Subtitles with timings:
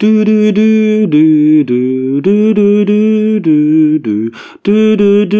[0.00, 4.30] Du du du du du du du du du du
[4.62, 5.38] du du du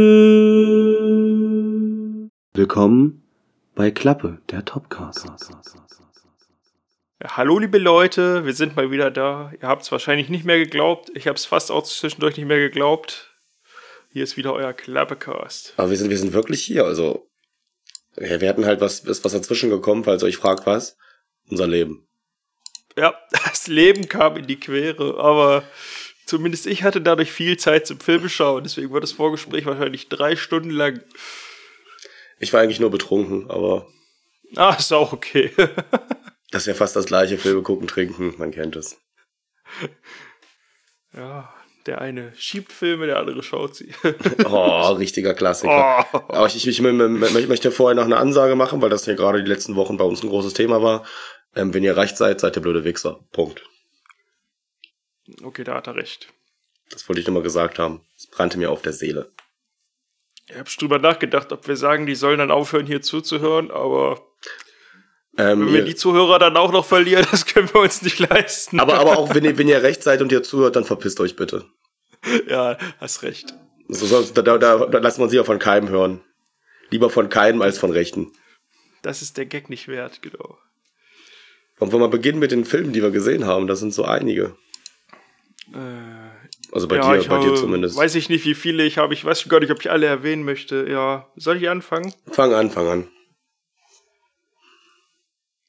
[2.52, 3.23] Willkommen
[3.75, 5.31] bei Klappe, der Topcast.
[7.25, 9.50] Hallo liebe Leute, wir sind mal wieder da.
[9.62, 11.11] Ihr habt es wahrscheinlich nicht mehr geglaubt.
[11.14, 13.34] Ich habe es fast auch zwischendurch nicht mehr geglaubt.
[14.12, 15.72] Hier ist wieder euer Klappecast.
[15.79, 16.84] Aber wir sind, wir sind wirklich hier.
[16.84, 17.30] Also,
[18.18, 20.98] ja, wir hatten halt was, ist was dazwischen gekommen, falls ihr euch fragt, was?
[21.48, 22.09] Unser Leben.
[23.00, 25.64] Ja, das Leben kam in die Quere, aber
[26.26, 28.62] zumindest ich hatte dadurch viel Zeit zum Filmeschauen.
[28.62, 31.00] Deswegen war das Vorgespräch wahrscheinlich drei Stunden lang.
[32.38, 33.86] Ich war eigentlich nur betrunken, aber.
[34.55, 35.50] Ah, ist auch okay.
[36.50, 39.00] das ist ja fast das gleiche, Filme gucken, trinken, man kennt es.
[41.14, 41.55] Ja,
[41.86, 43.94] der eine schiebt Filme, der andere schaut sie.
[44.44, 46.06] oh, richtiger Klassiker.
[46.12, 46.19] Oh.
[46.28, 49.42] Aber ich, ich, ich, ich, möchte vorher noch eine Ansage machen, weil das ja gerade
[49.42, 51.06] die letzten Wochen bei uns ein großes Thema war.
[51.54, 53.20] Ähm, wenn ihr recht seid, seid ihr blöde Wichser.
[53.32, 53.64] Punkt.
[55.42, 56.32] Okay, da hat er recht.
[56.91, 58.04] Das wollte ich nur mal gesagt haben.
[58.16, 59.30] Es brannte mir auf der Seele.
[60.48, 64.20] Ich habe drüber nachgedacht, ob wir sagen, die sollen dann aufhören, hier zuzuhören, aber
[65.38, 68.80] ähm, wenn wir die Zuhörer dann auch noch verlieren, das können wir uns nicht leisten.
[68.80, 71.36] Aber, aber auch wenn ihr, wenn ihr recht seid und ihr zuhört, dann verpisst euch
[71.36, 71.66] bitte.
[72.48, 73.55] Ja, hast recht.
[73.88, 76.20] So, da, da, da, da lässt man sich auch von keinem hören.
[76.91, 78.30] Lieber von keinem als von Rechten.
[79.00, 80.58] Das ist der Gag nicht wert, genau.
[81.81, 83.67] Und wollen wir beginnen mit den Filmen, die wir gesehen haben?
[83.67, 84.55] Das sind so einige.
[85.73, 86.31] Äh,
[86.72, 87.97] also bei ja, dir, bei dir zumindest.
[87.97, 89.14] Weiß ich nicht, wie viele ich habe.
[89.14, 90.87] Ich weiß gar nicht, ob ich alle erwähnen möchte.
[90.89, 92.12] Ja, soll ich anfangen?
[92.31, 93.09] Fang an, fang an.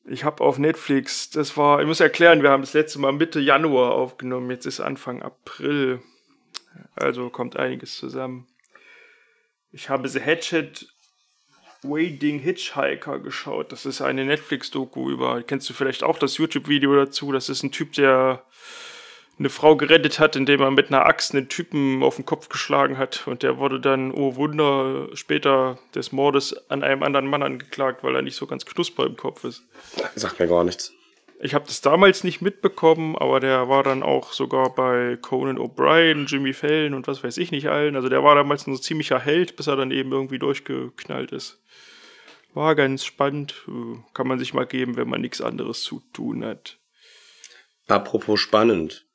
[0.05, 3.39] Ich habe auf Netflix, das war, ich muss erklären, wir haben das letzte Mal Mitte
[3.39, 6.01] Januar aufgenommen, jetzt ist Anfang April.
[6.95, 8.47] Also kommt einiges zusammen.
[9.71, 10.87] Ich habe The Hatchet
[11.83, 13.71] Wading Hitchhiker geschaut.
[13.71, 17.31] Das ist eine Netflix-Doku über, kennst du vielleicht auch das YouTube-Video dazu?
[17.31, 18.43] Das ist ein Typ, der
[19.39, 22.99] eine Frau gerettet hat, indem er mit einer Axt einen Typen auf den Kopf geschlagen
[22.99, 23.25] hat.
[23.25, 28.15] Und der wurde dann, oh Wunder, später des Mordes an einem anderen Mann angeklagt, weil
[28.15, 29.63] er nicht so ganz knusper im Kopf ist.
[30.15, 30.93] Sagt mir gar nichts.
[31.43, 36.27] Ich habe das damals nicht mitbekommen, aber der war dann auch sogar bei Conan O'Brien,
[36.27, 37.95] Jimmy Fallon und was weiß ich nicht allen.
[37.95, 41.59] Also der war damals ein so ziemlicher Held, bis er dann eben irgendwie durchgeknallt ist.
[42.53, 43.65] War ganz spannend.
[44.13, 46.79] Kann man sich mal geben, wenn man nichts anderes zu tun hat.
[47.87, 49.07] Apropos spannend.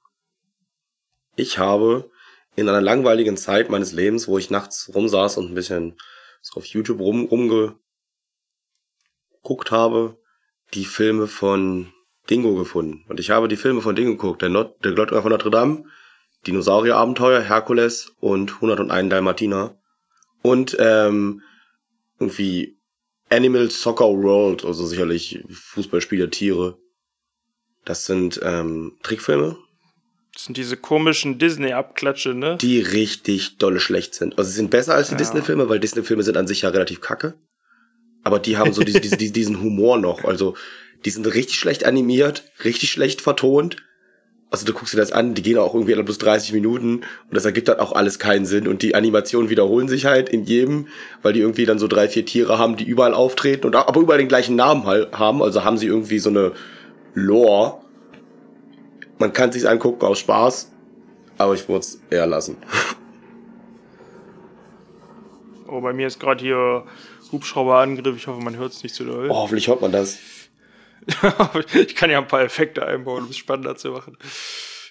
[1.36, 2.10] Ich habe
[2.56, 5.98] in einer langweiligen Zeit meines Lebens, wo ich nachts rumsaß und ein bisschen
[6.41, 7.80] so auf YouTube rum, rumgeguckt
[9.70, 10.19] habe,
[10.72, 11.92] die Filme von
[12.30, 13.04] Dingo gefunden.
[13.08, 14.41] Und ich habe die Filme von Dingo geguckt.
[14.42, 15.84] Der, Not der Glottinger von Notre Dame,
[16.46, 19.78] Dinosaurierabenteuer, Herkules und 101 Dalmatiner.
[20.42, 21.42] Und ähm,
[22.19, 22.78] irgendwie
[23.28, 26.78] Animal Soccer World, also sicherlich Fußballspiele, Tiere.
[27.84, 29.56] Das sind ähm, Trickfilme,
[30.37, 32.59] das sind diese komischen Disney-Abklatsche, ne?
[32.60, 34.37] Die richtig dolle schlecht sind.
[34.37, 35.19] Also sie sind besser als die ja.
[35.19, 37.32] Disney-Filme, weil Disney-Filme sind an sich ja relativ kacke.
[38.22, 40.25] Aber die haben so diese, diese, diesen Humor noch.
[40.25, 40.54] Also
[41.06, 43.78] die sind richtig schlecht animiert, richtig schlecht vertont.
[44.56, 47.33] Also du guckst dir das an, die gehen auch irgendwie alle bloß 30 Minuten und
[47.33, 48.67] das ergibt dann auch alles keinen Sinn.
[48.67, 50.89] Und die Animationen wiederholen sich halt in jedem,
[51.22, 54.19] weil die irgendwie dann so drei, vier Tiere haben, die überall auftreten und aber überall
[54.19, 55.43] den gleichen Namen halt haben.
[55.43, 56.53] Also haben sie irgendwie so eine
[57.15, 57.81] Lore
[59.19, 60.71] man kann sich's angucken aus Spaß,
[61.38, 62.56] aber ich würde es eher lassen.
[65.69, 66.84] Oh, bei mir ist gerade hier
[67.33, 68.17] Hubschrauberangriff.
[68.17, 69.28] Ich hoffe, man hört es nicht zu so doll.
[69.31, 70.19] Oh, hoffentlich hört man das.
[71.75, 74.19] ich kann ja ein paar Effekte einbauen, um es spannender zu machen.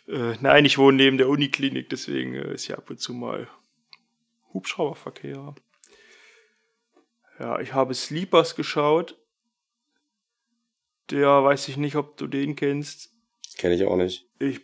[0.08, 3.48] Äh, nein, ich wohne neben der Uniklinik, deswegen äh, ist ja ab und zu mal
[4.54, 5.56] Hubschrauberverkehr.
[7.40, 9.18] Ja, ich habe Sleepers geschaut.
[11.12, 13.12] Der weiß ich nicht, ob du den kennst.
[13.58, 14.28] Kenne ich auch nicht.
[14.40, 14.62] Ich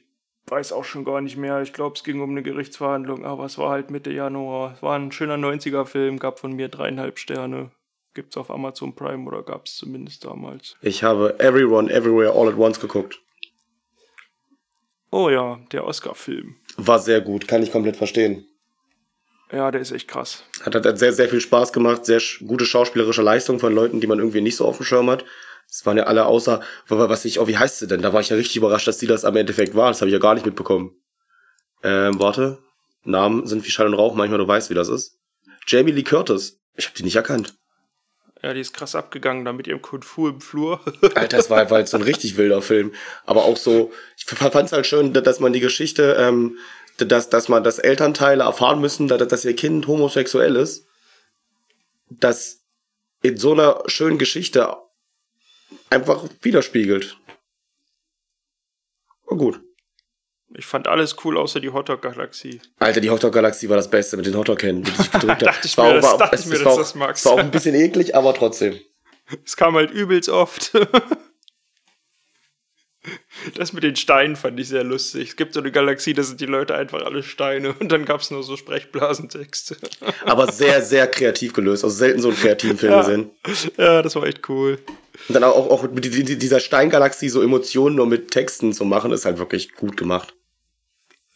[0.47, 1.61] weiß auch schon gar nicht mehr.
[1.61, 4.73] Ich glaube, es ging um eine Gerichtsverhandlung, aber es war halt Mitte Januar.
[4.73, 7.71] Es war ein schöner 90er-Film, gab von mir dreieinhalb Sterne.
[8.13, 10.75] Gibt's auf Amazon Prime oder gab's zumindest damals.
[10.81, 13.21] Ich habe Everyone, Everywhere, All at Once geguckt.
[15.11, 16.55] Oh ja, der Oscar-Film.
[16.77, 18.47] War sehr gut, kann ich komplett verstehen.
[19.51, 20.43] Ja, der ist echt krass.
[20.61, 24.19] Hat, hat sehr, sehr viel Spaß gemacht, sehr gute schauspielerische Leistung von Leuten, die man
[24.19, 25.25] irgendwie nicht so auf dem Schirm hat.
[25.67, 28.01] Das waren ja alle außer, was ich, oh, wie heißt sie denn?
[28.01, 29.89] Da war ich ja richtig überrascht, dass sie das am Endeffekt war.
[29.89, 30.95] Das habe ich ja gar nicht mitbekommen.
[31.83, 32.59] Ähm, warte.
[33.03, 35.17] Namen sind wie Schall und Rauch, manchmal du weißt, wie das ist.
[35.67, 36.61] Jamie Lee Curtis.
[36.75, 37.55] Ich habe die nicht erkannt.
[38.43, 40.81] Ja, die ist krass abgegangen da mit ihrem Kung Fu im Flur.
[41.15, 42.93] Alter, das war halt so ein richtig wilder Film.
[43.25, 46.57] Aber auch so, ich fand es halt schön, dass man die Geschichte, ähm,
[46.97, 50.87] dass, dass man, dass Elternteile erfahren müssen, dass, dass ihr Kind homosexuell ist.
[52.09, 52.61] Dass
[53.21, 54.75] in so einer schönen Geschichte
[55.89, 57.17] einfach widerspiegelt.
[59.25, 59.61] War gut.
[60.57, 62.59] Ich fand alles cool, außer die Hotdog-Galaxie.
[62.79, 65.93] Alter, die Hotdog-Galaxie war das Beste mit den Hotdog-Händen, die sich gedrückt Dachte ich mir,
[66.01, 67.25] das- dachte ich mir, dass war, das magst.
[67.25, 68.79] es war auch ein bisschen eklig, aber trotzdem.
[69.45, 70.71] Es kam halt übelst oft.
[73.55, 75.29] Das mit den Steinen fand ich sehr lustig.
[75.29, 78.21] Es gibt so eine Galaxie, da sind die Leute einfach alle Steine und dann gab
[78.21, 79.75] es nur so Sprechblasentexte.
[80.25, 81.83] Aber sehr, sehr kreativ gelöst.
[81.83, 82.99] Also selten so einen kreativen Film Ja.
[82.99, 83.31] gesehen.
[83.77, 84.77] Ja, das war echt cool.
[85.27, 88.85] Und dann auch, auch, mit die- die- dieser Steingalaxie so Emotionen nur mit Texten zu
[88.85, 90.35] machen, ist halt wirklich gut gemacht.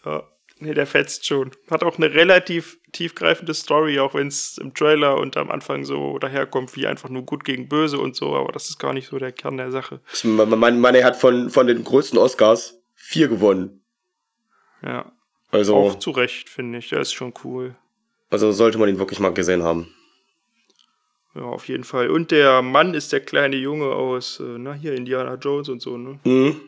[0.05, 0.23] Ja.
[0.59, 1.51] Nee, der fetzt schon.
[1.69, 6.17] Hat auch eine relativ tiefgreifende Story, auch wenn es im Trailer und am Anfang so
[6.17, 9.19] daherkommt, wie einfach nur gut gegen böse und so, aber das ist gar nicht so
[9.19, 9.99] der Kern der Sache.
[10.13, 13.81] Ich meine, meine, er hat von, von den größten Oscars vier gewonnen.
[14.81, 15.11] Ja.
[15.51, 16.89] Also, Auch zu Recht, finde ich.
[16.89, 17.75] Der ist schon cool.
[18.29, 19.93] also sollte man ihn wirklich mal gesehen haben.
[21.33, 22.09] Ja, auf jeden Fall.
[22.09, 25.97] Und der Mann ist der kleine Junge aus, äh, na, hier, Indiana Jones und so,
[25.97, 26.19] ne?
[26.23, 26.61] Mhm.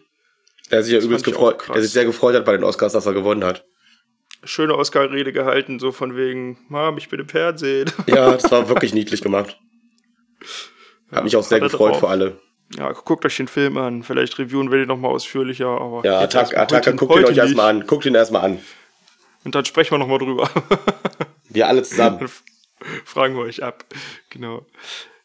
[0.71, 3.13] Der sich ja übelst gefreut, der sich sehr gefreut hat bei den Oscars, dass er
[3.13, 3.65] gewonnen hat.
[4.43, 7.91] Schöne Oscar-Rede gehalten, so von wegen, Mom, ich bin im Fernsehen.
[8.07, 9.57] Ja, das war wirklich niedlich gemacht.
[11.11, 11.99] Hat mich auch sehr gefreut drauf.
[12.01, 12.39] für alle.
[12.77, 14.03] Ja, guckt euch den Film an.
[14.03, 16.03] Vielleicht reviewen wir den nochmal ausführlicher, aber.
[16.03, 17.87] Ja, Attack, Attacke, guckt ihn euch erstmal an.
[17.87, 18.59] Guckt ihn erstmal an.
[19.45, 20.49] Und dann sprechen wir nochmal drüber.
[21.49, 22.29] Wir alle zusammen.
[23.05, 23.85] Fragen wir euch ab.
[24.29, 24.65] Genau.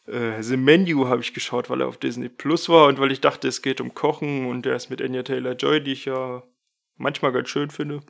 [0.07, 3.21] Äh, The Menu habe ich geschaut, weil er auf Disney Plus war und weil ich
[3.21, 6.43] dachte, es geht um Kochen und der ist mit Anya Taylor Joy, die ich ja
[6.97, 8.01] manchmal ganz schön finde.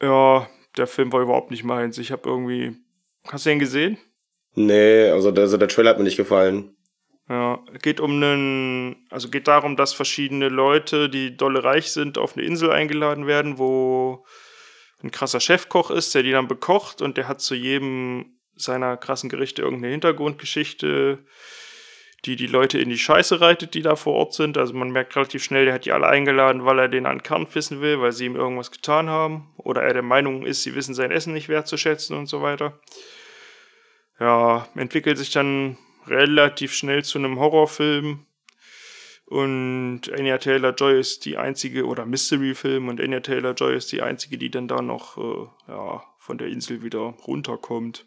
[0.00, 1.98] Ja, der Film war überhaupt nicht meins.
[1.98, 2.76] Ich habe irgendwie.
[3.28, 3.98] Hast du den gesehen?
[4.54, 6.76] Nee, also der, also der Trailer hat mir nicht gefallen.
[7.28, 12.36] Ja, geht um einen, also geht darum, dass verschiedene Leute, die dolle reich sind, auf
[12.36, 14.24] eine Insel eingeladen werden, wo
[15.02, 19.28] ein krasser Chefkoch ist, der die dann bekocht und der hat zu jedem seiner krassen
[19.28, 21.18] Gerichte irgendeine Hintergrundgeschichte,
[22.24, 24.58] die die Leute in die Scheiße reitet, die da vor Ort sind.
[24.58, 27.46] Also man merkt relativ schnell, der hat die alle eingeladen, weil er den an Kern
[27.52, 30.94] wissen will, weil sie ihm irgendwas getan haben oder er der Meinung ist, sie wissen
[30.94, 32.80] sein Essen nicht wertzuschätzen und so weiter.
[34.18, 35.76] Ja, entwickelt sich dann
[36.06, 38.26] relativ schnell zu einem Horrorfilm.
[39.26, 44.00] Und Anya Taylor Joy ist die einzige, oder Mystery-Film, und Anya Taylor Joy ist die
[44.00, 48.06] einzige, die dann da noch äh, ja, von der Insel wieder runterkommt.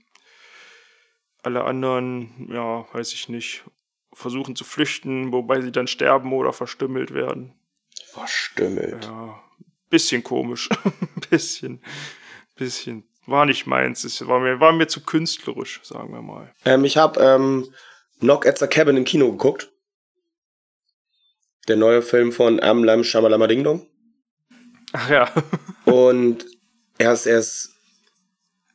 [1.50, 3.64] Alle anderen, ja, weiß ich nicht,
[4.14, 7.56] versuchen zu flüchten, wobei sie dann sterben oder verstümmelt werden.
[8.06, 9.06] Verstümmelt.
[9.06, 9.42] Ja,
[9.90, 10.70] bisschen komisch.
[11.32, 11.82] bisschen,
[12.56, 13.10] bisschen.
[13.26, 14.04] War nicht meins.
[14.04, 16.54] Es war mir, war mir zu künstlerisch, sagen wir mal.
[16.66, 17.74] Ähm, ich habe ähm,
[18.20, 19.72] Knock at the Cabin im Kino geguckt.
[21.68, 23.88] Der neue Film von Am Lam Shamalama Ding Dong.
[24.94, 25.34] Ach ja.
[25.86, 26.46] Und
[27.00, 27.76] er ist, er ist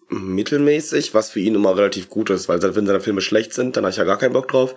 [0.09, 3.85] mittelmäßig, was für ihn immer relativ gut ist, weil wenn seine Filme schlecht sind, dann
[3.85, 4.75] habe ich ja gar keinen Bock drauf.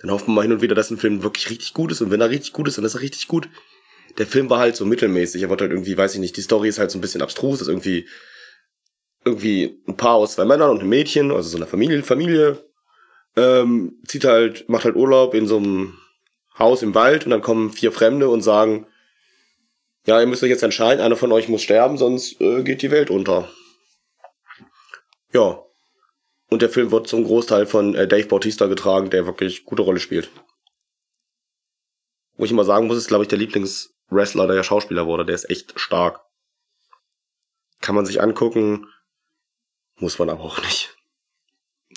[0.00, 2.10] Dann hofft man mal hin und wieder, dass ein Film wirklich richtig gut ist und
[2.10, 3.48] wenn er richtig gut ist, dann ist er richtig gut.
[4.18, 6.68] Der Film war halt so mittelmäßig, er wird halt irgendwie, weiß ich nicht, die Story
[6.68, 8.08] ist halt so ein bisschen abstrus, ist irgendwie
[9.24, 12.64] irgendwie ein Paar aus zwei Männern und einem Mädchen, also so eine Familie, Familie,
[13.36, 15.98] ähm, zieht halt, macht halt Urlaub in so einem
[16.58, 18.86] Haus im Wald und dann kommen vier Fremde und sagen,
[20.06, 22.90] ja, ihr müsst euch jetzt entscheiden, einer von euch muss sterben, sonst äh, geht die
[22.90, 23.50] Welt unter.
[25.32, 25.62] Ja.
[26.48, 30.00] Und der Film wird zum Großteil von äh, Dave Bautista getragen, der wirklich gute Rolle
[30.00, 30.30] spielt.
[32.36, 35.24] Wo ich immer sagen muss, ist, glaube ich, der Lieblingswrestler, der ja Schauspieler wurde.
[35.24, 36.20] Der ist echt stark.
[37.80, 38.86] Kann man sich angucken,
[39.96, 40.96] muss man aber auch nicht.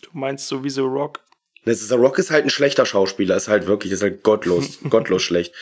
[0.01, 1.21] Du meinst so wie The Rock?
[1.65, 4.79] Das ist, der Rock ist halt ein schlechter Schauspieler, ist halt wirklich, ist halt gottlos,
[4.89, 5.53] gottlos schlecht.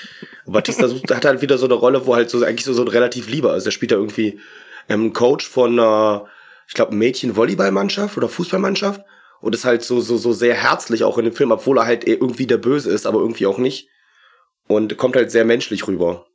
[0.45, 3.29] Und Batista hat halt wieder so eine Rolle, wo halt so eigentlich so, so relativ
[3.29, 3.65] lieber ist.
[3.65, 4.39] Er spielt da irgendwie
[4.89, 6.27] ähm, Coach von einer,
[6.71, 9.03] ich glaube, Mädchen-Volleyballmannschaft oder Fußballmannschaft
[9.41, 12.07] und ist halt so, so, so sehr herzlich auch in dem Film, obwohl er halt
[12.07, 13.89] irgendwie der Böse ist, aber irgendwie auch nicht.
[14.67, 16.27] Und kommt halt sehr menschlich rüber.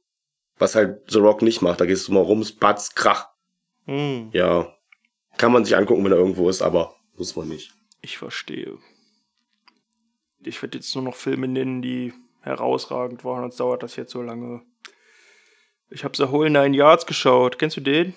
[0.59, 1.81] Was halt The Rock nicht macht.
[1.81, 3.29] Da gehst du mal rum, Spatz, Krach.
[3.87, 4.75] Hm, Ja.
[5.39, 7.73] Kann man sich angucken, wenn er irgendwo ist, aber muss man nicht.
[8.03, 8.77] ich verstehe.
[10.45, 12.13] Ich werde jetzt nur noch Filme nennen, die
[12.43, 14.61] herausragend waren, sonst dauert das jetzt so lange.
[15.89, 17.59] Ich habe The Whole Nine Yards geschaut.
[17.59, 18.13] Kennst du den?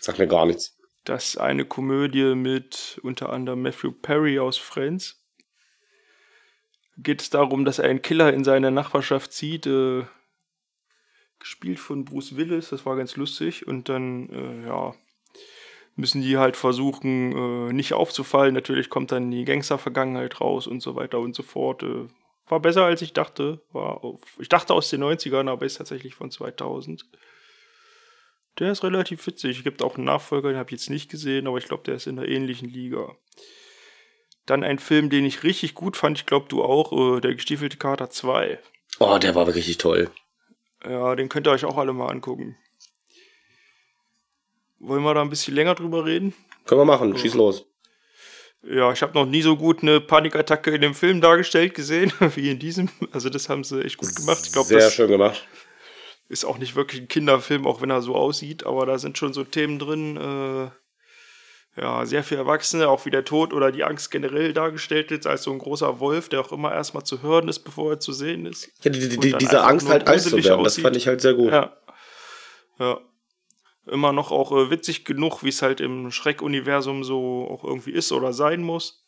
[0.00, 0.76] Sagt mir gar nichts.
[1.04, 5.20] Das eine Komödie mit unter anderem Matthew Perry aus Friends.
[6.96, 10.04] Geht es darum, dass ein Killer in seine Nachbarschaft zieht, äh,
[11.40, 13.66] gespielt von Bruce Willis, das war ganz lustig.
[13.66, 14.94] Und dann, äh, ja,
[15.96, 17.32] müssen die halt versuchen,
[17.68, 18.54] äh, nicht aufzufallen.
[18.54, 21.82] Natürlich kommt dann die Gangster-Vergangenheit raus und so weiter und so fort.
[21.82, 22.06] Äh,
[22.46, 23.60] war besser als ich dachte.
[23.72, 27.06] War auf, ich dachte aus den 90ern, aber ist tatsächlich von 2000.
[28.58, 29.64] Der ist relativ witzig.
[29.64, 32.06] Gibt auch einen Nachfolger, den habe ich jetzt nicht gesehen, aber ich glaube, der ist
[32.06, 33.16] in einer ähnlichen Liga.
[34.46, 37.76] Dann ein Film, den ich richtig gut fand, ich glaube du auch, äh, der gestiefelte
[37.76, 38.58] Kater 2.
[38.98, 40.10] Oh, der war wirklich richtig toll.
[40.84, 42.56] Ja, den könnt ihr euch auch alle mal angucken.
[44.80, 46.34] Wollen wir da ein bisschen länger drüber reden?
[46.66, 47.66] Können wir machen, schieß los.
[48.64, 52.50] Ja, ich habe noch nie so gut eine Panikattacke in dem Film dargestellt gesehen, wie
[52.50, 52.88] in diesem.
[53.12, 54.40] Also das haben sie echt gut gemacht.
[54.44, 55.46] Ich glaube, Sehr das schön gemacht.
[56.32, 59.34] Ist auch nicht wirklich ein Kinderfilm, auch wenn er so aussieht, aber da sind schon
[59.34, 60.16] so Themen drin.
[60.16, 60.70] Äh,
[61.80, 65.42] ja, sehr für Erwachsene, auch wie der Tod oder die Angst generell dargestellt ist, als
[65.42, 68.44] so ein großer Wolf, der auch immer erstmal zu hören ist, bevor er zu sehen
[68.44, 68.70] ist.
[68.82, 70.84] Ja, die, die, diese Angst halt alt zu werden, das aussieht.
[70.84, 71.50] fand ich halt sehr gut.
[71.50, 71.76] Ja.
[72.78, 73.00] Ja.
[73.86, 78.12] Immer noch auch äh, witzig genug, wie es halt im Schreck-Universum so auch irgendwie ist
[78.12, 79.04] oder sein muss.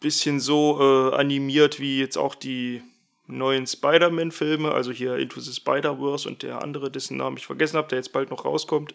[0.00, 2.82] Bisschen so äh, animiert wie jetzt auch die
[3.26, 7.88] neuen Spider-Man-Filme, also hier Into the Spider-Verse und der andere, dessen Namen ich vergessen habe,
[7.88, 8.94] der jetzt bald noch rauskommt.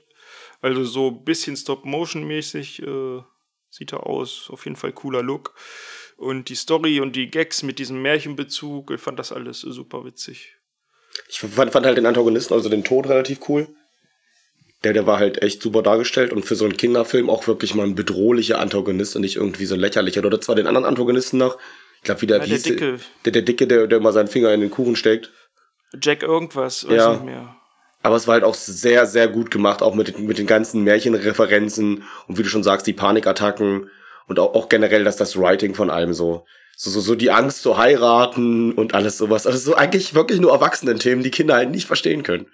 [0.61, 3.21] Also so ein bisschen Stop-Motion-mäßig äh,
[3.69, 4.49] sieht er aus.
[4.49, 5.53] Auf jeden Fall cooler Look.
[6.17, 10.55] Und die Story und die Gags mit diesem Märchenbezug, ich fand das alles super witzig.
[11.27, 13.67] Ich fand, fand halt den Antagonisten, also den Tod, relativ cool.
[14.83, 17.85] Der, der war halt echt super dargestellt und für so einen Kinderfilm auch wirklich mal
[17.85, 20.23] ein bedrohlicher Antagonist und nicht irgendwie so ein lächerlicher.
[20.25, 21.57] Oder zwar den anderen Antagonisten nach.
[22.01, 22.99] Ich glaube, wie der, Ja, wie der Dicke.
[23.25, 25.31] der, der Dicke, der, der mal seinen Finger in den Kuchen steckt.
[26.01, 27.11] Jack irgendwas, weiß Ja.
[27.13, 27.55] nicht mehr.
[28.01, 30.83] Aber es war halt auch sehr, sehr gut gemacht, auch mit, den- mit den ganzen
[30.83, 33.89] Märchenreferenzen und wie du schon sagst, die Panikattacken
[34.27, 36.45] und auch, auch generell das, das Writing von allem so.
[36.75, 39.45] So, so, so die Angst zu heiraten und alles sowas.
[39.45, 42.47] Also so eigentlich wirklich nur Erwachsenen-Themen, die Kinder halt nicht verstehen können.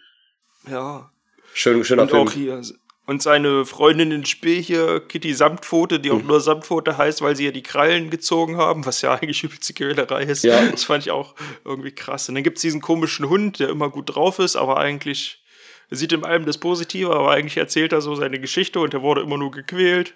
[0.69, 1.09] Ja.
[1.53, 2.27] Schön, schöner Und Film.
[2.27, 2.61] auch hier.
[3.07, 6.27] Und seine Freundin in Spiel hier, Kitty Samtpfote, die auch Mhm.
[6.27, 10.23] nur Samtpfote heißt, weil sie ja die Krallen gezogen haben, was ja eigentlich übelste Quälerei
[10.23, 10.43] ist.
[10.43, 10.67] Ja.
[10.69, 11.33] Das fand ich auch
[11.63, 12.27] irgendwie krass.
[12.27, 15.41] Und dann gibt's diesen komischen Hund, der immer gut drauf ist, aber eigentlich
[15.89, 19.21] sieht in allem das Positive, aber eigentlich erzählt er so seine Geschichte und er wurde
[19.21, 20.13] immer nur gequält.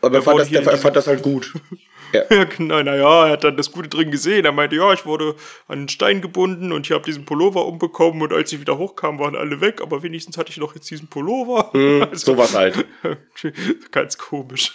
[0.00, 1.52] Aber er fand, das, der, er fand das halt gut.
[2.10, 4.46] Ja, genau, naja, er hat dann das Gute drin gesehen.
[4.46, 5.34] Er meinte, ja, ich wurde
[5.66, 9.18] an einen Stein gebunden und ich habe diesen Pullover umbekommen und als ich wieder hochkam,
[9.18, 11.70] waren alle weg, aber wenigstens hatte ich noch jetzt diesen Pullover.
[11.74, 12.86] Mhm, sowas halt.
[13.90, 14.72] Ganz komisch.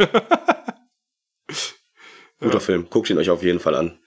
[2.40, 2.88] Guter Film.
[2.90, 4.00] Guckt ihn euch auf jeden Fall an.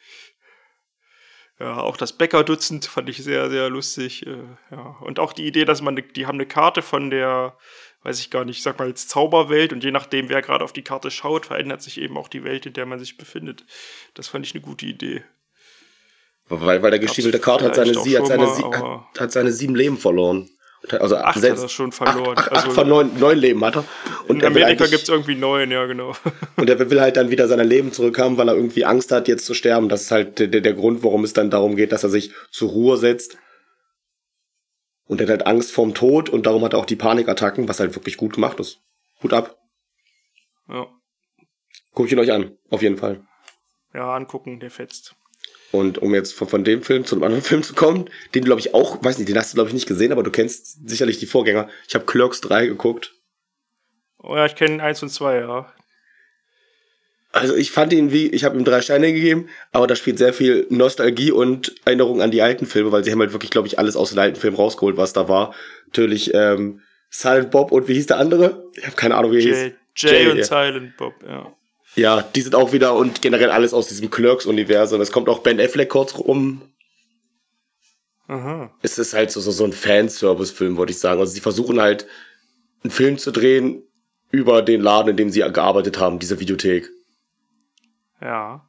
[1.58, 4.26] Ja, auch das Bäckerdutzend fand ich sehr, sehr lustig.
[4.26, 4.36] äh,
[4.70, 4.98] Ja.
[5.00, 7.56] Und auch die Idee, dass man, die haben eine Karte von der,
[8.06, 10.72] weiß ich gar nicht, ich sag mal jetzt Zauberwelt und je nachdem, wer gerade auf
[10.72, 13.64] die Karte schaut, verändert sich eben auch die Welt, in der man sich befindet.
[14.14, 15.24] Das fand ich eine gute Idee.
[16.48, 19.74] Weil, weil der gestiefelte Kart hat seine, sie, hat, seine, sie, hat, hat seine sieben
[19.74, 20.48] Leben verloren.
[20.88, 22.38] Also Acht selbst- hat er schon verloren.
[22.38, 23.84] Acht, acht, Also- acht von neun, neun Leben hat er.
[24.28, 26.14] Und In er Amerika gibt es irgendwie neun, ja, genau.
[26.56, 29.46] Und er will halt dann wieder seine Leben zurückhaben, weil er irgendwie Angst hat, jetzt
[29.46, 29.88] zu sterben.
[29.88, 32.70] Das ist halt der, der Grund, warum es dann darum geht, dass er sich zur
[32.70, 33.36] Ruhe setzt.
[35.06, 37.80] Und er hat halt Angst vorm Tod und darum hat er auch die Panikattacken, was
[37.80, 38.80] halt wirklich gut gemacht ist.
[39.22, 39.56] Hut ab.
[40.68, 40.86] Ja,
[41.92, 43.26] Guckt ihn euch an, auf jeden Fall.
[43.94, 45.14] ja angucken, der fetzt.
[45.72, 48.46] Und um jetzt von, von dem Film zu einem anderen Film zu kommen, den du
[48.46, 50.88] glaube ich auch, weiß nicht, den hast du glaube ich nicht gesehen, aber du kennst
[50.88, 51.68] sicherlich die Vorgänger.
[51.88, 53.14] Ich habe Clerks 3 geguckt.
[54.18, 55.72] Oh ja, ich kenne eins und zwei, ja.
[57.36, 60.32] Also ich fand ihn wie, ich habe ihm drei Steine gegeben, aber da spielt sehr
[60.32, 63.78] viel Nostalgie und Erinnerung an die alten Filme, weil sie haben halt wirklich, glaube ich,
[63.78, 65.54] alles aus den alten Filmen rausgeholt, was da war.
[65.86, 68.64] Natürlich ähm, Silent Bob und wie hieß der andere?
[68.74, 69.56] Ich habe keine Ahnung, wie er hieß.
[69.56, 70.44] Jay, Jay, Jay, und ja.
[70.44, 71.52] Silent Bob, ja.
[71.94, 75.00] Ja, die sind auch wieder und generell alles aus diesem Clerks-Universum.
[75.00, 76.62] Es kommt auch Ben Affleck kurz rum.
[78.28, 78.70] Aha.
[78.82, 81.20] Es ist halt so, so, so ein Fanservice-Film, würde ich sagen.
[81.20, 82.06] Also sie versuchen halt,
[82.82, 83.82] einen Film zu drehen
[84.30, 86.90] über den Laden, in dem sie gearbeitet haben, diese Videothek.
[88.26, 88.68] Ja.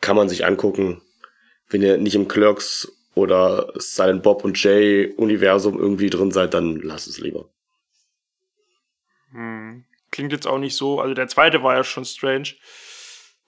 [0.00, 1.00] kann man sich angucken.
[1.68, 6.80] Wenn ihr nicht im Clerks oder Silent Bob und Jay Universum irgendwie drin seid, dann
[6.80, 7.48] lasst es lieber.
[9.30, 9.84] Hm.
[10.10, 12.48] Klingt jetzt auch nicht so, also der zweite war ja schon strange.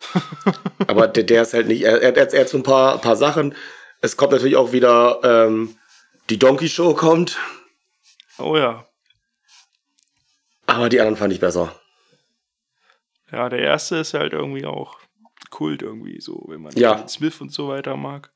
[0.86, 3.56] Aber der, der ist halt nicht, er, er, er hat so ein paar, paar Sachen.
[4.00, 5.76] Es kommt natürlich auch wieder, ähm,
[6.30, 7.38] die Donkey Show kommt,
[8.38, 8.86] Oh ja.
[10.66, 11.74] aber die anderen fand ich besser.
[13.32, 14.98] Ja, der erste ist halt irgendwie auch
[15.50, 17.06] Kult irgendwie, so, wenn man Ja.
[17.08, 18.30] Smith und so weiter mag.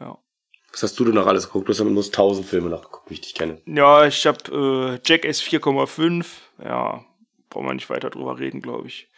[0.00, 0.18] Ja.
[0.72, 1.68] Was hast du denn noch alles geguckt?
[1.68, 3.60] Du hast muss tausend Filme nachgeguckt, wie ich dich kenne.
[3.66, 6.26] Ja, ich hab äh, Jackass 4,5.
[6.62, 7.04] Ja,
[7.48, 9.08] brauchen wir nicht weiter drüber reden, glaube ich.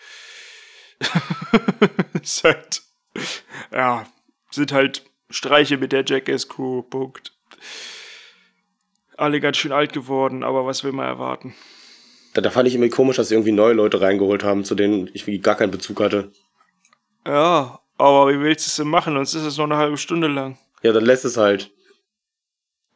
[2.22, 2.82] ist halt,
[3.72, 4.06] ja,
[4.50, 7.32] sind halt Streiche mit der Jackass-Crew, Punkt.
[9.16, 11.54] Alle ganz schön alt geworden, aber was will man erwarten?
[12.38, 15.10] Da, da fand ich irgendwie komisch, dass sie irgendwie neue Leute reingeholt haben, zu denen
[15.12, 16.30] ich gar keinen Bezug hatte.
[17.26, 19.14] Ja, aber wie willst du es denn machen?
[19.14, 20.56] Sonst ist es noch eine halbe Stunde lang.
[20.84, 21.72] Ja, dann lässt es halt.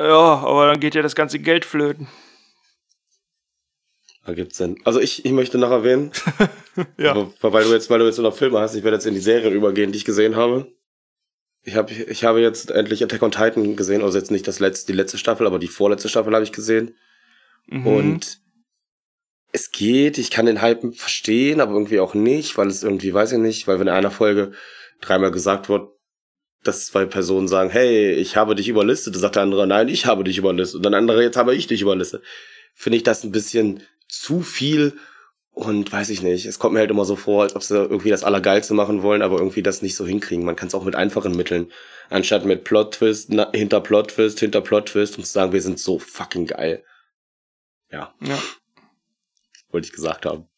[0.00, 2.06] Ja, aber dann geht ja das ganze Geld flöten.
[4.25, 4.76] Da gibt's denn.
[4.84, 6.12] Also ich, ich möchte noch erwähnen,
[6.96, 7.16] Ja.
[7.40, 9.54] Weil du jetzt, weil du jetzt noch Filme hast, ich werde jetzt in die Serien
[9.54, 10.72] übergehen, die ich gesehen habe.
[11.64, 14.92] Ich habe, ich habe jetzt endlich Attack on Titan gesehen, also jetzt nicht das letzte,
[14.92, 16.94] die letzte Staffel, aber die vorletzte Staffel habe ich gesehen.
[17.66, 17.87] Mhm.
[17.88, 18.41] Und
[19.52, 23.32] es geht, ich kann den Hype verstehen, aber irgendwie auch nicht, weil es irgendwie, weiß
[23.32, 24.52] ich nicht, weil wenn in einer Folge
[25.00, 25.90] dreimal gesagt wird,
[26.64, 30.06] dass zwei Personen sagen, hey, ich habe dich überlistet, dann sagt der andere, nein, ich
[30.06, 32.23] habe dich überlistet, und dann andere, jetzt habe ich dich überlistet.
[32.75, 34.94] Finde ich das ein bisschen zu viel
[35.50, 38.09] und weiß ich nicht, es kommt mir halt immer so vor, als ob sie irgendwie
[38.09, 40.47] das Allergeilste machen wollen, aber irgendwie das nicht so hinkriegen.
[40.47, 41.71] Man kann es auch mit einfachen Mitteln,
[42.09, 46.85] anstatt mit Plot-Twist, hinter Plot-Twist, hinter Plot-Twist, um zu sagen, wir sind so fucking geil.
[47.90, 48.14] Ja.
[48.23, 48.38] Ja.
[49.73, 50.49] Wollte ich gesagt haben.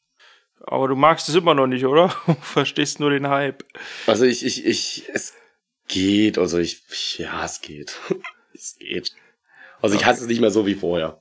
[0.66, 2.09] Aber du magst es immer noch nicht, oder?
[2.40, 3.64] Verstehst nur den Hype.
[4.06, 5.35] Also ich, ich, ich, es
[5.88, 7.99] geht, also ich, ja, es geht.
[8.54, 9.14] es geht.
[9.80, 11.21] Also ich hasse es nicht mehr so wie vorher.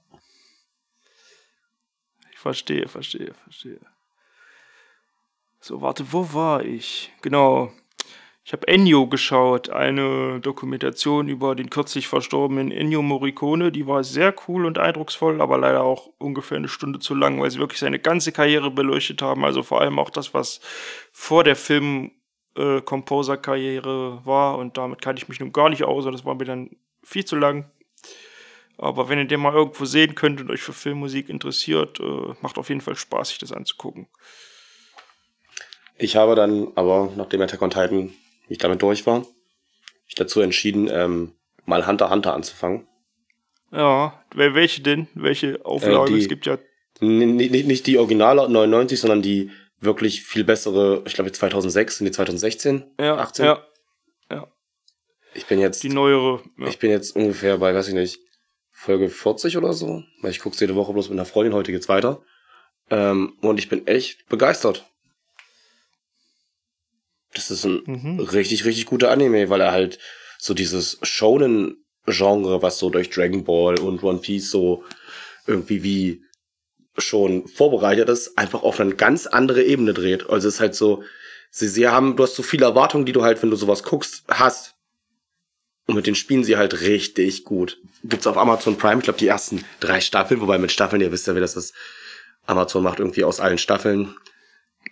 [2.31, 3.79] Ich verstehe, verstehe, verstehe.
[5.59, 7.11] So, warte, wo war ich?
[7.21, 7.73] Genau.
[8.45, 13.71] Ich habe Ennio geschaut, eine Dokumentation über den kürzlich verstorbenen Ennio Morricone.
[13.71, 17.49] Die war sehr cool und eindrucksvoll, aber leider auch ungefähr eine Stunde zu lang, weil
[17.51, 19.45] sie wirklich seine ganze Karriere beleuchtet haben.
[19.45, 20.59] Also vor allem auch das, was
[21.13, 24.57] vor der Film-Composer-Karriere äh, war.
[24.57, 26.03] Und damit kannte ich mich nun gar nicht aus.
[26.03, 26.71] Das war mir dann
[27.01, 27.71] viel zu lang.
[28.77, 32.57] Aber wenn ihr den mal irgendwo sehen könnt und euch für Filmmusik interessiert, äh, macht
[32.57, 34.07] auf jeden Fall Spaß, sich das anzugucken.
[35.97, 38.13] Ich habe dann aber, nachdem Attack on Titan
[38.47, 39.25] ich damit durch war,
[40.07, 41.33] ich dazu entschieden, ähm,
[41.65, 42.87] mal Hunter Hunter anzufangen.
[43.71, 45.07] Ja, welche denn?
[45.15, 46.11] Welche Auflage?
[46.11, 46.57] Äh, die, es gibt ja.
[46.99, 52.11] Nicht, nicht die Originale 99, sondern die wirklich viel bessere, ich glaube 2006, sind die
[52.11, 52.83] 2016?
[52.99, 53.45] Ja, 18?
[53.45, 53.63] Ja,
[54.29, 54.47] ja.
[55.33, 55.83] Ich bin jetzt.
[55.83, 56.41] Die neuere.
[56.57, 56.67] Ja.
[56.67, 58.19] Ich bin jetzt ungefähr bei, weiß ich nicht,
[58.71, 60.03] Folge 40 oder so.
[60.21, 62.21] Weil ich gucke jede Woche bloß mit einer Freundin, heute geht's weiter.
[62.89, 64.85] Ähm, und ich bin echt begeistert.
[67.33, 68.19] Das ist ein mhm.
[68.19, 69.99] richtig, richtig guter Anime, weil er halt
[70.37, 74.83] so dieses Shonen-Genre, was so durch Dragon Ball und One Piece so
[75.47, 76.23] irgendwie wie
[76.97, 80.29] schon vorbereitet ist, einfach auf eine ganz andere Ebene dreht.
[80.29, 81.03] Also es ist halt so,
[81.49, 84.23] sie, sie haben, du hast so viele Erwartungen, die du halt, wenn du sowas guckst,
[84.27, 84.75] hast.
[85.85, 87.79] Und mit den spielen sie halt richtig gut.
[88.03, 91.27] Gibt's auf Amazon Prime, ich glaube, die ersten drei Staffeln, wobei mit Staffeln, ihr wisst
[91.27, 91.73] ja, wie das ist.
[92.45, 94.15] Amazon macht irgendwie aus allen Staffeln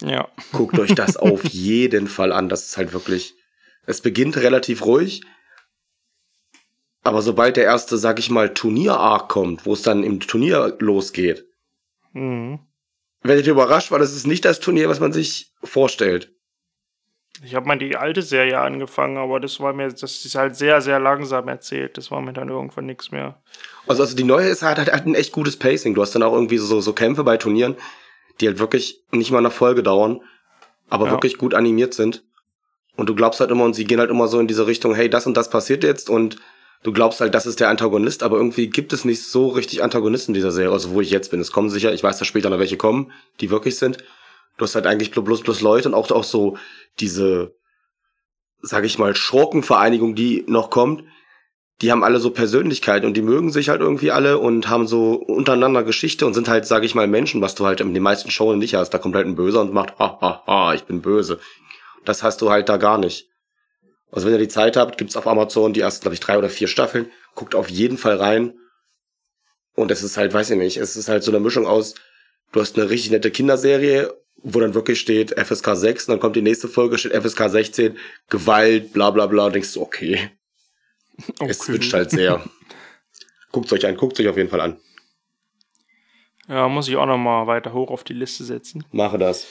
[0.02, 0.28] ja.
[0.52, 2.50] Guckt euch das auf jeden Fall an.
[2.50, 3.36] Das ist halt wirklich.
[3.86, 5.24] Es beginnt relativ ruhig.
[7.04, 11.46] Aber sobald der erste, sag ich mal, Turnier-Arc kommt, wo es dann im Turnier losgeht,
[12.14, 12.60] mhm.
[13.24, 16.32] werdet ihr überrascht, weil das ist nicht das Turnier, was man sich vorstellt.
[17.44, 20.82] Ich habe mal die alte Serie angefangen, aber das war mir, das ist halt sehr,
[20.82, 21.98] sehr langsam erzählt.
[21.98, 23.42] Das war mir dann irgendwann nichts mehr.
[23.88, 25.96] Also, also die neue ist halt, hat, hat ein echt gutes Pacing.
[25.96, 27.78] Du hast dann auch irgendwie so, so Kämpfe bei Turnieren,
[28.42, 30.22] die halt wirklich nicht mal eine Folge dauern,
[30.90, 31.12] aber ja.
[31.12, 32.24] wirklich gut animiert sind.
[32.98, 35.10] Und du glaubst halt immer, und sie gehen halt immer so in diese Richtung, hey,
[35.10, 36.38] das und das passiert jetzt und
[36.84, 40.34] du glaubst halt, das ist der Antagonist, aber irgendwie gibt es nicht so richtig Antagonisten
[40.34, 41.40] dieser Serie, also wo ich jetzt bin.
[41.40, 43.98] Es kommen sicher, ich weiß, dass später noch welche kommen, die wirklich sind.
[44.58, 46.58] Du hast halt eigentlich bloß, bloß Leute und auch, auch so
[47.00, 47.56] diese,
[48.62, 51.04] sag ich mal, Schurkenvereinigung, die noch kommt,
[51.82, 55.14] die haben alle so Persönlichkeit und die mögen sich halt irgendwie alle und haben so
[55.14, 58.30] untereinander Geschichte und sind halt, sag ich mal, Menschen, was du halt in den meisten
[58.30, 58.92] Shows nicht hast.
[58.92, 61.40] Da kommt halt ein Böser und macht, ha, ha, ha, ich bin böse.
[62.06, 63.28] Das hast du halt da gar nicht.
[64.12, 66.50] Also wenn ihr die Zeit habt, gibt's auf Amazon die ersten, glaube ich, drei oder
[66.50, 67.10] vier Staffeln.
[67.34, 68.54] Guckt auf jeden Fall rein.
[69.74, 71.96] Und es ist halt, weiß ich nicht, es ist halt so eine Mischung aus,
[72.52, 74.14] du hast eine richtig nette Kinderserie,
[74.44, 77.98] wo dann wirklich steht FSK 6 und dann kommt die nächste Folge, steht FSK 16,
[78.30, 80.32] Gewalt, bla bla bla, und denkst du, okay,
[81.40, 81.52] Okay.
[81.52, 82.44] Es switcht halt sehr.
[83.52, 84.80] guckt euch an, guckt euch auf jeden Fall an.
[86.48, 88.84] Ja, muss ich auch noch mal weiter hoch auf die Liste setzen.
[88.92, 89.48] Mache das.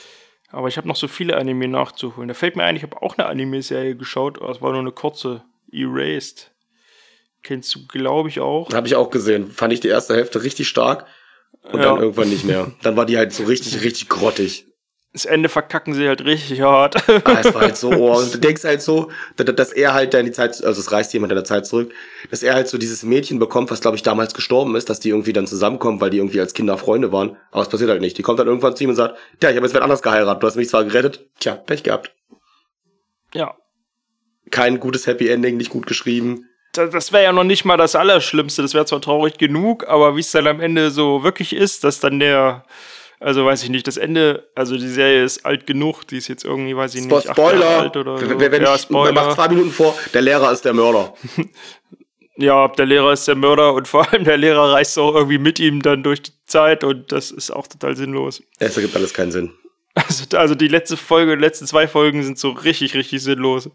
[0.49, 2.29] Aber ich habe noch so viele Anime nachzuholen.
[2.29, 4.92] Da fällt mir ein, ich habe auch eine Anime-Serie geschaut, aber es war nur eine
[4.92, 5.44] kurze.
[5.73, 6.51] Erased.
[7.42, 8.73] Kennst du, glaube ich, auch.
[8.73, 9.51] Habe ich auch gesehen.
[9.51, 11.07] Fand ich die erste Hälfte richtig stark
[11.62, 11.87] und ja.
[11.87, 12.73] dann irgendwann nicht mehr.
[12.83, 14.66] Dann war die halt so richtig, richtig grottig
[15.12, 16.96] das Ende verkacken sie halt richtig hart.
[17.25, 20.25] Ah, es war halt so, oh, und du denkst halt so, dass er halt dann
[20.25, 21.92] die Zeit, also es reißt jemand in der Zeit zurück,
[22.31, 25.11] dass er halt so dieses Mädchen bekommt, was glaube ich damals gestorben ist, dass die
[25.11, 27.37] irgendwie dann zusammenkommen, weil die irgendwie als Kinder Freunde waren.
[27.51, 28.16] Aber es passiert halt nicht.
[28.18, 30.42] Die kommt dann irgendwann zu ihm und sagt, tja, ich habe jetzt wer anders geheiratet,
[30.42, 32.12] du hast mich zwar gerettet, tja, Pech gehabt.
[33.35, 33.55] Ja.
[34.51, 36.46] Kein gutes Happy Ending, nicht gut geschrieben.
[36.73, 38.62] Das, das wäre ja noch nicht mal das Allerschlimmste.
[38.62, 42.01] Das wäre zwar traurig genug, aber wie es dann am Ende so wirklich ist, dass
[42.01, 42.64] dann der
[43.20, 46.42] also weiß ich nicht, das Ende, also die Serie ist alt genug, die ist jetzt
[46.44, 47.66] irgendwie, weiß ich nicht, Spoiler.
[47.66, 48.40] alt oder so.
[48.40, 49.12] Wenn, wenn ja, Spoiler.
[49.12, 51.12] Mach zwei Minuten vor, der Lehrer ist der Mörder.
[52.37, 55.61] ja, der Lehrer ist der Mörder und vor allem der Lehrer reist auch irgendwie mit
[55.61, 58.42] ihm dann durch die Zeit und das ist auch total sinnlos.
[58.59, 59.52] Es ergibt alles keinen Sinn.
[59.94, 63.68] Also, also die letzte Folge, die letzten zwei Folgen sind so richtig, richtig sinnlos.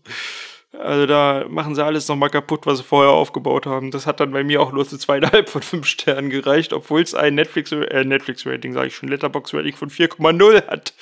[0.79, 3.91] Also da machen sie alles nochmal kaputt, was sie vorher aufgebaut haben.
[3.91, 7.13] Das hat dann bei mir auch nur zu zweieinhalb von fünf Sternen gereicht, obwohl es
[7.13, 10.93] ein Netflix, äh, Netflix-Rating, sage ich schon, Letterbox-Rating von 4,0 hat.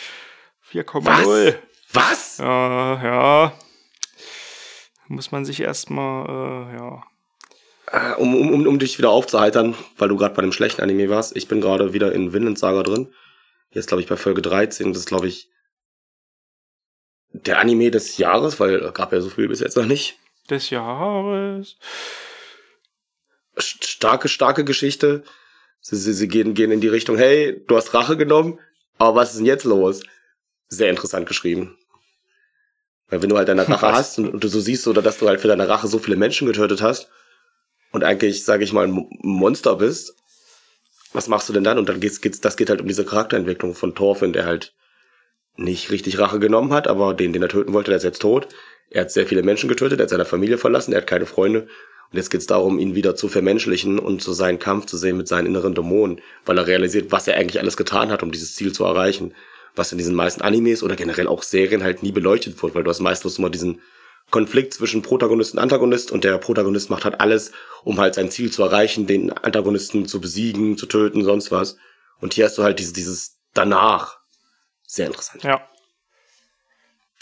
[0.72, 1.56] 4,0.
[1.94, 2.38] Was?
[2.40, 3.54] Ja, ja.
[5.08, 7.04] Muss man sich erstmal, äh, ja.
[7.92, 11.10] Äh, Um, um, um, um dich wieder aufzuheitern, weil du gerade bei dem schlechten Anime
[11.10, 13.14] warst, ich bin gerade wieder in Vinland Saga drin.
[13.70, 15.50] Jetzt glaube ich bei Folge 13, das ist glaube ich
[17.34, 20.18] der Anime des Jahres, weil gab ja so viel bis jetzt noch nicht.
[20.50, 21.78] Des Jahres.
[23.58, 25.24] St- Starke, starke Geschichte.
[25.82, 28.60] Sie, sie, sie gehen, gehen in die Richtung, hey, du hast Rache genommen,
[28.98, 30.02] aber was ist denn jetzt los?
[30.70, 31.78] Sehr interessant geschrieben.
[33.10, 33.94] Weil wenn du halt deine Rache Was?
[33.96, 36.16] hast und, und du so siehst, oder dass du halt für deine Rache so viele
[36.16, 37.10] Menschen getötet hast
[37.92, 40.16] und eigentlich, sage ich mal, ein Mo- Monster bist,
[41.12, 41.78] was machst du denn dann?
[41.78, 44.74] Und dann geht's, geht's, das geht halt um diese Charakterentwicklung von Thorfinn, der halt
[45.56, 48.48] nicht richtig Rache genommen hat, aber den, den er töten wollte, der ist jetzt tot.
[48.90, 51.68] Er hat sehr viele Menschen getötet, er hat seine Familie verlassen, er hat keine Freunde.
[52.12, 55.28] Und jetzt geht's darum, ihn wieder zu vermenschlichen und so seinen Kampf zu sehen mit
[55.28, 58.72] seinen inneren Dämonen, weil er realisiert, was er eigentlich alles getan hat, um dieses Ziel
[58.72, 59.34] zu erreichen.
[59.76, 62.92] Was in diesen meisten Animes oder generell auch Serien halt nie beleuchtet wird, weil du
[62.92, 63.82] hast meistens immer diesen
[64.30, 67.52] Konflikt zwischen Protagonist und Antagonist und der Protagonist macht halt alles,
[67.84, 71.78] um halt sein Ziel zu erreichen, den Antagonisten zu besiegen, zu töten, sonst was.
[72.20, 74.23] Und hier hast du halt dieses, dieses danach.
[74.94, 75.42] Sehr interessant.
[75.44, 75.68] Ja.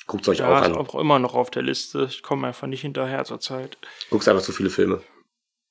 [0.08, 0.76] Guckt's euch Ja, auch an.
[0.76, 2.06] auch immer noch auf der Liste.
[2.10, 3.78] Ich komme einfach nicht hinterher zur Zeit.
[4.10, 5.02] Guckst einfach zu viele Filme.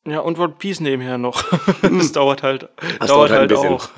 [0.06, 1.42] Ja, und One Piece nebenher noch.
[1.82, 2.62] das dauert halt,
[3.00, 3.90] Das dauert dauert halt halt auch.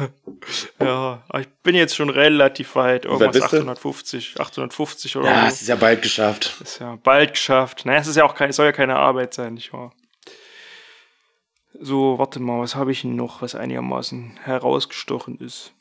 [0.80, 3.04] ja, ich bin jetzt schon relativ weit.
[3.04, 3.56] Irgendwas bist du?
[3.58, 5.46] 850, 850 oder Ja, so.
[5.46, 6.56] es ist ja bald geschafft.
[6.60, 7.86] Ist ja bald geschafft.
[7.86, 9.92] Naja, es ist ja auch kein, es soll ja keine Arbeit sein, nicht wahr?
[11.80, 15.72] So, warte mal, was habe ich denn noch, was einigermaßen herausgestochen ist?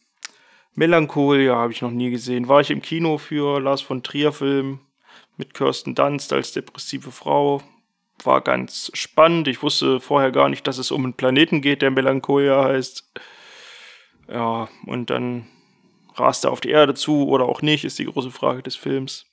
[0.75, 2.47] Melancholia habe ich noch nie gesehen.
[2.47, 4.79] War ich im Kino für Lars von Trier Film
[5.38, 7.62] mit Kirsten Dunst als depressive Frau.
[8.23, 9.47] War ganz spannend.
[9.47, 13.12] Ich wusste vorher gar nicht, dass es um einen Planeten geht, der Melancholia heißt.
[14.29, 15.47] Ja, und dann
[16.15, 19.25] rast er auf die Erde zu oder auch nicht, ist die große Frage des Films.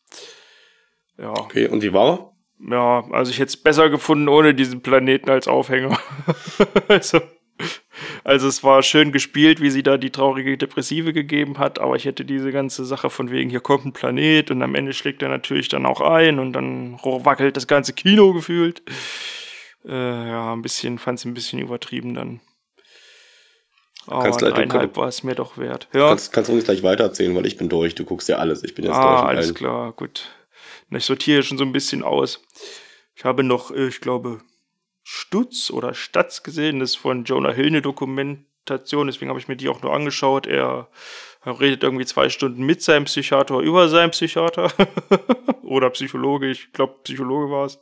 [1.18, 2.32] Ja, Okay, und wie war er?
[2.70, 5.98] ja, also ich hätte es besser gefunden ohne diesen Planeten als Aufhänger.
[6.88, 7.20] also,
[8.28, 12.04] also es war schön gespielt, wie sie da die traurige Depressive gegeben hat, aber ich
[12.04, 15.28] hätte diese ganze Sache von wegen, hier kommt ein Planet und am Ende schlägt er
[15.30, 18.82] natürlich dann auch ein und dann wackelt das ganze Kino gefühlt.
[19.86, 19.92] Äh,
[20.28, 22.40] ja, ein bisschen, fand es ein bisschen übertrieben dann.
[24.06, 25.88] Aber Kannst gleich- eineinhalb war es mir doch wert.
[25.94, 27.94] Ja, Kannst, kannst du uns gleich weitererzählen, weil ich bin durch.
[27.94, 28.64] Du guckst ja alles.
[28.64, 29.04] Ich bin jetzt durch.
[29.06, 29.54] Ah, mit alles allen.
[29.54, 30.28] klar, gut.
[30.90, 32.42] Ich sortiere schon so ein bisschen aus.
[33.14, 34.40] Ich habe noch, äh, ich glaube,
[35.10, 36.80] Stutz oder Statz gesehen.
[36.80, 40.46] Das ist von Jonah Hill eine Dokumentation, deswegen habe ich mir die auch nur angeschaut.
[40.46, 40.90] Er,
[41.46, 44.70] redet irgendwie zwei Stunden mit seinem Psychiater über seinen Psychiater.
[45.62, 47.78] oder Psychologe, ich glaube, Psychologe war es.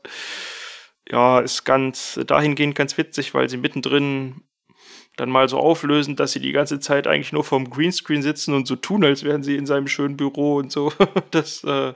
[1.11, 4.43] Ja, ist ganz, dahingehend ganz witzig, weil sie mittendrin
[5.17, 8.67] dann mal so auflösen, dass sie die ganze Zeit eigentlich nur vorm Greenscreen sitzen und
[8.67, 10.93] so tun, als wären sie in seinem schönen Büro und so.
[11.31, 11.93] Das äh,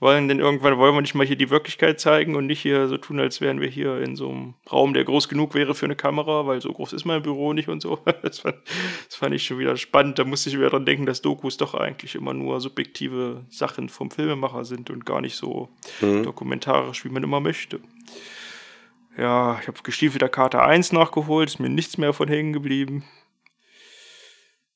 [0.00, 2.96] wollen denn irgendwann wollen wir nicht mal hier die Wirklichkeit zeigen und nicht hier so
[2.96, 5.96] tun, als wären wir hier in so einem Raum, der groß genug wäre für eine
[5.96, 7.98] Kamera, weil so groß ist mein Büro nicht und so.
[8.22, 8.56] Das fand,
[9.06, 10.18] das fand ich schon wieder spannend.
[10.18, 14.10] Da musste ich wieder dran denken, dass Dokus doch eigentlich immer nur subjektive Sachen vom
[14.10, 15.68] Filmemacher sind und gar nicht so
[16.00, 17.80] dokumentarisch, wie man immer möchte.
[19.16, 23.04] Ja, ich habe gestiefelter Karte 1 nachgeholt, ist mir nichts mehr von hängen geblieben.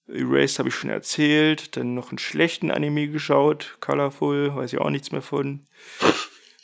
[0.07, 4.91] Erased habe ich schon erzählt, dann noch einen schlechten Anime geschaut, Colorful, weiß ich auch
[4.91, 5.67] nichts mehr von.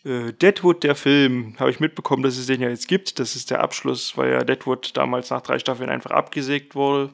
[0.04, 3.18] Äh, Deadwood, der Film, habe ich mitbekommen, dass es den ja jetzt gibt.
[3.18, 7.12] Das ist der Abschluss, weil ja Deadwood damals nach drei Staffeln einfach abgesägt wurde.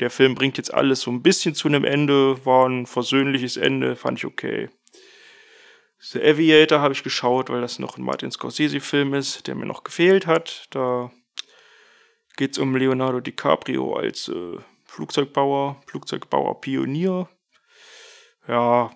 [0.00, 3.96] Der Film bringt jetzt alles so ein bisschen zu einem Ende, war ein versöhnliches Ende,
[3.96, 4.68] fand ich okay.
[6.12, 9.82] The Aviator habe ich geschaut, weil das noch ein Martin Scorsese-Film ist, der mir noch
[9.82, 10.66] gefehlt hat.
[10.70, 11.10] Da
[12.36, 17.28] geht es um Leonardo DiCaprio als äh, Flugzeugbauer, Flugzeugbauer-Pionier.
[18.46, 18.90] Ja,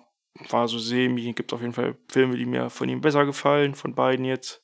[0.49, 1.33] war so semi.
[1.33, 4.63] Gibt auf jeden Fall Filme, die mir von ihm besser gefallen, von beiden jetzt.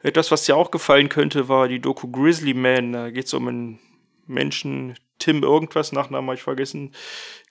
[0.00, 2.92] Etwas, was dir auch gefallen könnte, war die Doku Grizzly Man.
[2.92, 3.80] Da geht es um einen
[4.26, 6.94] Menschen, Tim irgendwas, Nachnamen habe ich vergessen,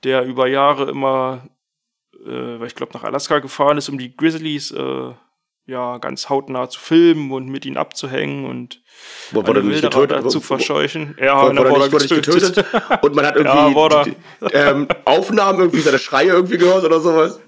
[0.04, 1.50] der über Jahre immer
[2.26, 5.12] äh, weil ich glaube, nach Alaska gefahren ist, um die Grizzlies äh,
[5.68, 8.82] ja ganz hautnah zu filmen und mit ihnen abzuhängen und
[9.32, 11.18] Wo- wurde alle nicht Wilderer zu Wo- wo- verscheuchen.
[11.20, 12.56] Ja, Wurde, wurde, wurde nicht, getötet.
[12.56, 13.04] getötet.
[13.04, 14.04] Und man hat Ja, irgendwie er.
[14.04, 14.16] die,
[14.54, 17.40] ähm, Aufnahmen, irgendwie seine Schreie irgendwie gehört oder sowas.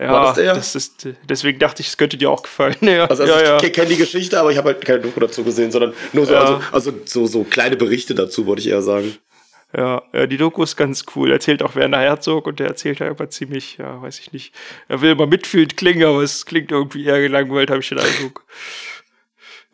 [0.00, 2.74] Ja, das das ist, deswegen dachte ich, es könnte dir auch gefallen.
[2.80, 3.62] Ja, Also, also ja, ja.
[3.62, 6.32] ich kenne die Geschichte, aber ich habe halt keine Doku dazu gesehen, sondern nur so,
[6.32, 6.40] Ja.
[6.40, 9.16] also, also so, so kleine Berichte dazu, wollte ich eher sagen.
[9.76, 11.32] Ja, die Doku ist ganz cool.
[11.32, 14.54] Erzählt auch Werner Herzog und der erzählt ja immer ziemlich, ja, weiß ich nicht.
[14.88, 18.44] Er will immer mitfühlend klingen, aber es klingt irgendwie eher gelangweilt, habe ich den Eindruck.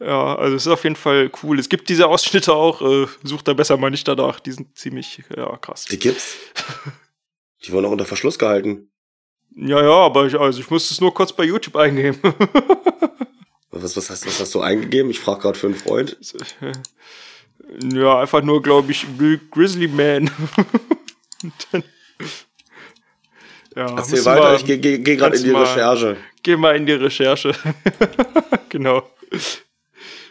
[0.00, 1.58] Ja, also es ist auf jeden Fall cool.
[1.58, 4.40] Es gibt diese Ausschnitte auch, äh, sucht da besser mal nicht danach.
[4.40, 5.84] Die sind ziemlich, ja, krass.
[5.84, 6.36] Die gibt's.
[7.62, 8.90] Die wurden auch unter Verschluss gehalten.
[9.54, 12.18] Ja, ja, aber ich, also ich musste es nur kurz bei YouTube eingeben.
[13.70, 15.10] was, was, hast, was hast du eingegeben?
[15.10, 16.16] Ich frage gerade für einen Freund.
[17.78, 19.06] Ja, einfach nur, glaube ich,
[19.50, 20.30] Grizzly Man.
[21.72, 21.84] dann,
[23.76, 26.16] ja, Erzähl weiter, mal, ich gehe geh, geh gerade in die mal, Recherche.
[26.42, 27.52] Geh mal in die Recherche.
[28.68, 29.08] genau.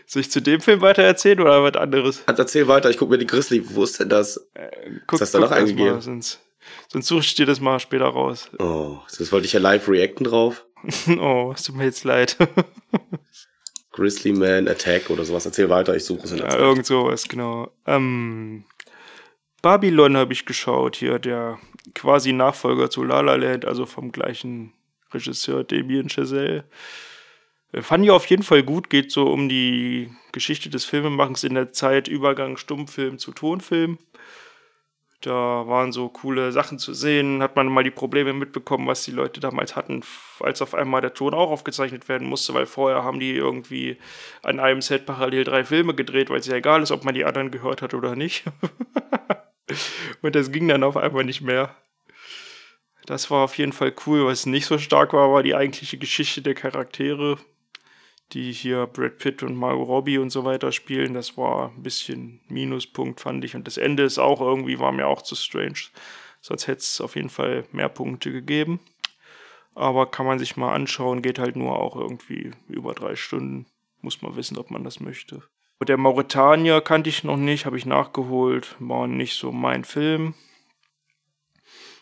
[0.05, 2.23] Soll ich zu dem Film weiter erzählen oder was anderes?
[2.25, 3.63] Erzähl weiter, ich gucke mir die Grizzly.
[3.73, 4.37] Wo ist denn das?
[4.55, 4.69] Äh,
[5.07, 5.93] guck, hast du da noch eingegeben?
[5.93, 6.41] Mal, sonst,
[6.91, 8.49] sonst suche ich dir das mal später raus.
[8.59, 10.65] Oh, das wollte ich ja live reacten drauf.
[11.19, 12.35] oh, es tut mir jetzt leid.
[13.91, 15.45] Grizzly Man Attack oder sowas.
[15.45, 16.59] Erzähl weiter, ich suche es in der ja, Zeit.
[16.59, 17.71] Irgend sowas, genau.
[17.85, 18.63] Ähm,
[19.61, 21.59] Babylon habe ich geschaut hier, der
[21.95, 24.73] quasi Nachfolger zu La La Land, also vom gleichen
[25.13, 26.65] Regisseur Damien Chazelle.
[27.71, 31.55] Äh, fand ich auf jeden Fall gut, geht so um die Geschichte des Filmemachens in
[31.55, 33.97] der Zeit Übergang Stummfilm zu Tonfilm.
[35.21, 39.11] Da waren so coole Sachen zu sehen, hat man mal die Probleme mitbekommen, was die
[39.11, 40.01] Leute damals hatten,
[40.39, 43.97] als auf einmal der Ton auch aufgezeichnet werden musste, weil vorher haben die irgendwie
[44.43, 47.25] an einem Set parallel drei Filme gedreht, weil es ja egal ist, ob man die
[47.25, 48.45] anderen gehört hat oder nicht.
[50.21, 51.75] Und das ging dann auf einmal nicht mehr.
[53.05, 54.25] Das war auf jeden Fall cool.
[54.25, 57.37] Was nicht so stark war, war die eigentliche Geschichte der Charaktere
[58.33, 61.13] die hier Brad Pitt und Margot Robbie und so weiter spielen.
[61.13, 63.55] Das war ein bisschen Minuspunkt, fand ich.
[63.55, 65.89] Und das Ende ist auch irgendwie, war mir auch zu strange.
[66.41, 68.79] Sonst hätte es auf jeden Fall mehr Punkte gegeben.
[69.75, 73.65] Aber kann man sich mal anschauen, geht halt nur auch irgendwie über drei Stunden.
[74.01, 75.43] Muss man wissen, ob man das möchte.
[75.87, 78.75] Der Mauretanier kannte ich noch nicht, habe ich nachgeholt.
[78.79, 80.33] War nicht so mein Film.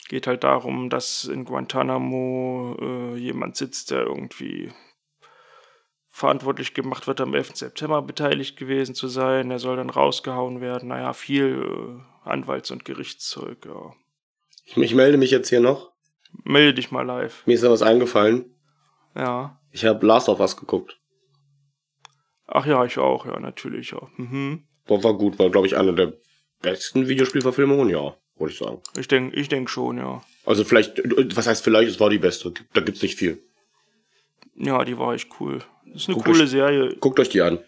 [0.10, 4.72] Geht halt darum, dass in Guantanamo äh, jemand sitzt, der irgendwie
[6.18, 7.58] verantwortlich gemacht wird, am 11.
[7.58, 9.52] September beteiligt gewesen zu sein.
[9.52, 10.90] Er soll dann rausgehauen werden.
[10.90, 13.94] Naja, viel äh, Anwalts- und Gerichtszeug, ja.
[14.76, 15.92] Ich melde mich jetzt hier noch.
[16.44, 17.46] Melde dich mal live.
[17.46, 18.46] Mir ist da was eingefallen.
[19.16, 19.62] Ja.
[19.72, 21.00] Ich habe Last of Us geguckt.
[22.48, 24.02] Ach ja, ich auch, ja, natürlich, ja.
[24.18, 24.64] Mhm.
[24.88, 26.14] War, war gut, war, glaube ich, eine der
[26.64, 28.82] besten Videospielverfilmungen, ja, würde ich sagen.
[28.98, 30.24] Ich denke ich denk schon, ja.
[30.46, 31.00] Also vielleicht,
[31.36, 32.54] was heißt vielleicht, es war die beste.
[32.74, 33.44] Da gibt's nicht viel.
[34.56, 35.62] Ja, die war echt cool.
[35.94, 36.96] Das ist eine guckt coole euch, Serie.
[37.00, 37.60] Guckt euch die an.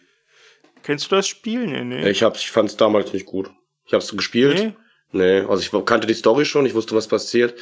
[0.84, 1.68] Kennst du das Spiel?
[1.68, 2.10] Nee, nee.
[2.10, 3.52] Ich, hab's, ich fand's damals nicht gut.
[3.86, 4.58] Ich hab's gespielt.
[4.58, 4.74] Nee.
[5.12, 7.60] Nee, also ich kannte die Story schon, ich wusste, was passiert.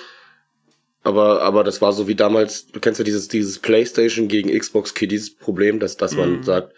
[1.04, 4.94] Aber, aber das war so wie damals, du kennst ja dieses, dieses PlayStation gegen Xbox
[4.94, 6.44] Kiddies Problem, dass, dass man mhm.
[6.44, 6.74] sagt.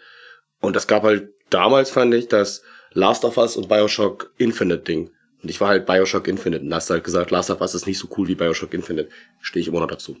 [0.60, 2.62] Und das gab halt damals, fand ich, das
[2.92, 5.10] Last of Us und Bioshock Infinite Ding.
[5.42, 7.98] Und ich war halt Bioshock Infinite und hast halt gesagt, Last of Us ist nicht
[7.98, 9.08] so cool wie Bioshock Infinite.
[9.40, 10.16] Stehe ich immer noch dazu.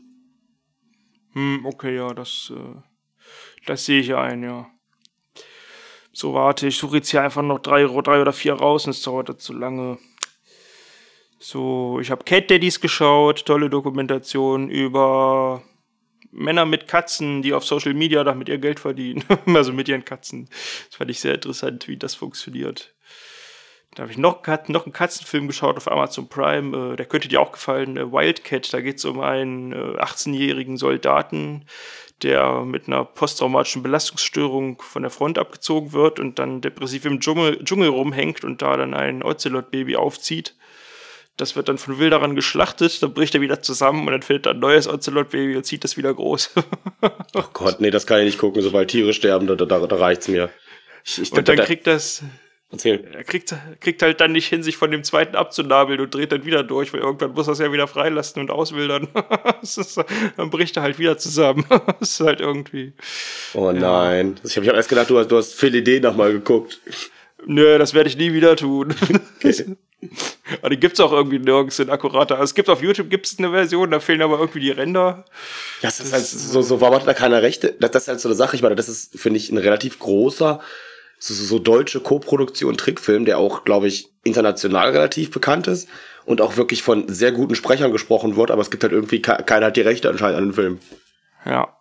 [1.34, 2.80] Hm, okay, ja, das, äh,
[3.66, 4.70] das sehe ich ein, ja.
[6.12, 9.02] So, warte, ich suche jetzt hier einfach noch drei, drei oder vier raus und es
[9.02, 9.98] dauert zu lange.
[11.38, 15.62] So, ich habe Cat Daddies geschaut, tolle Dokumentation über
[16.32, 19.24] Männer mit Katzen, die auf Social Media damit ihr Geld verdienen.
[19.46, 20.48] also mit ihren Katzen.
[20.88, 22.94] Das fand ich sehr interessant, wie das funktioniert.
[23.94, 26.92] Da habe ich noch, noch einen Katzenfilm geschaut auf Amazon Prime.
[26.92, 27.96] Äh, der könnte dir auch gefallen.
[27.96, 28.72] Äh, Wildcat.
[28.72, 31.66] Da geht es um einen äh, 18-jährigen Soldaten,
[32.22, 37.62] der mit einer posttraumatischen Belastungsstörung von der Front abgezogen wird und dann depressiv im Dschungel,
[37.64, 40.54] Dschungel rumhängt und da dann ein Ocelot-Baby aufzieht.
[41.36, 44.52] Das wird dann von Wilderern geschlachtet, dann bricht er wieder zusammen und dann findet er
[44.52, 46.50] ein neues Ocelot-Baby und zieht das wieder groß.
[47.34, 48.60] oh Gott, nee, das kann ich nicht gucken.
[48.60, 50.50] Sobald Tiere sterben, da, da, da reicht's mir.
[51.04, 52.22] Ich, ich, und dann da, kriegt das
[52.72, 53.04] Erzähl.
[53.12, 56.44] Er kriegt, kriegt halt dann nicht hin, sich von dem zweiten abzunabeln und dreht dann
[56.44, 59.08] wieder durch, weil irgendwann muss er es ja wieder freilassen und auswildern.
[59.62, 60.00] ist,
[60.36, 61.64] dann bricht er halt wieder zusammen.
[61.98, 62.92] das ist halt irgendwie.
[63.54, 64.36] Oh nein.
[64.36, 64.44] Ja.
[64.44, 66.80] Ich habe hab erst gedacht, du hast, du hast Phil Idee nochmal geguckt.
[67.44, 68.94] Nö, das werde ich nie wieder tun.
[69.42, 69.76] Okay.
[70.60, 72.36] aber die gibt's auch irgendwie nirgends in akkurater.
[72.36, 75.26] Also es gibt auf YouTube gibt's eine Version, da fehlen aber irgendwie die Ränder.
[75.82, 77.74] Ja, das ist halt so, so warum hat da keiner Rechte?
[77.80, 78.56] Das, das ist halt so eine Sache.
[78.56, 80.60] Ich meine, das ist, finde ich, ein relativ großer
[81.20, 85.88] so, so deutsche Co-Produktion Trickfilm, der auch, glaube ich, international relativ bekannt ist
[86.24, 89.66] und auch wirklich von sehr guten Sprechern gesprochen wird, aber es gibt halt irgendwie keiner
[89.66, 90.78] hat die Rechte anscheinend an den Film.
[91.44, 91.76] Ja.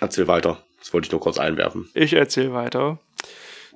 [0.00, 0.62] Erzähl weiter.
[0.78, 1.88] Das wollte ich nur kurz einwerfen.
[1.94, 2.98] Ich erzähl weiter.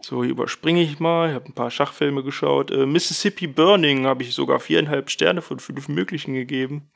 [0.03, 1.31] So, überspringe ich mal.
[1.31, 2.71] Ich habe ein paar Schachfilme geschaut.
[2.71, 6.91] Äh, Mississippi Burning habe ich sogar viereinhalb Sterne von fünf möglichen gegeben.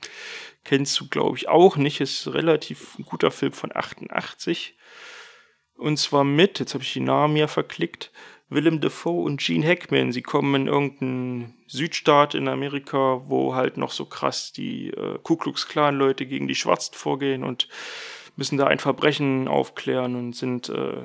[0.65, 2.01] Kennst du, glaube ich, auch nicht.
[2.01, 4.77] Ist relativ ein guter Film von 88.
[5.77, 8.13] Und zwar mit, jetzt habe ich die Namen ja verklickt,
[8.49, 10.13] Willem Dafoe und Gene Hackman.
[10.13, 15.37] Sie kommen in irgendeinen Südstaat in Amerika, wo halt noch so krass die äh, Ku
[15.37, 17.69] Klux Klan Leute gegen die Schwarzen vorgehen und
[18.37, 21.03] müssen da ein Verbrechen aufklären und sind äh,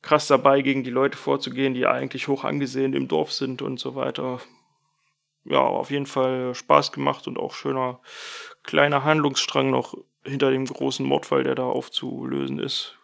[0.00, 3.94] krass dabei, gegen die Leute vorzugehen, die eigentlich hoch angesehen im Dorf sind und so
[3.94, 4.40] weiter.
[5.44, 8.00] Ja, auf jeden Fall Spaß gemacht und auch schöner
[8.62, 12.96] kleiner Handlungsstrang noch hinter dem großen Mordfall, der da aufzulösen ist.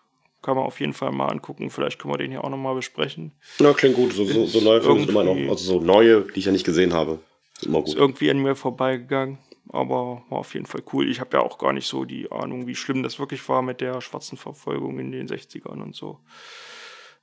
[0.42, 1.70] Kann man auf jeden Fall mal angucken.
[1.70, 3.32] Vielleicht können wir den hier auch nochmal besprechen.
[3.58, 4.12] Ja, klingt gut.
[4.12, 5.36] So, so, so neue Filme sind immer noch.
[5.50, 7.18] Also so neue, die ich ja nicht gesehen habe.
[7.56, 7.88] Ist immer gut.
[7.88, 9.38] Ist irgendwie an mir vorbeigegangen.
[9.70, 11.10] Aber war auf jeden Fall cool.
[11.10, 13.80] Ich habe ja auch gar nicht so die Ahnung, wie schlimm das wirklich war mit
[13.80, 16.20] der schwarzen Verfolgung in den 60ern und so.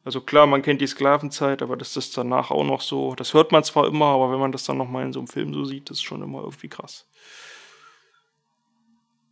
[0.04, 3.16] Also klar, man kennt die Sklavenzeit, aber das ist danach auch noch so.
[3.16, 5.54] Das hört man zwar immer, aber wenn man das dann nochmal in so einem Film
[5.54, 7.08] so sieht, das ist schon immer irgendwie krass.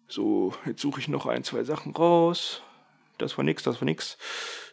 [0.07, 2.63] So, jetzt suche ich noch ein, zwei Sachen raus.
[3.17, 4.17] Das war nix, das war nix.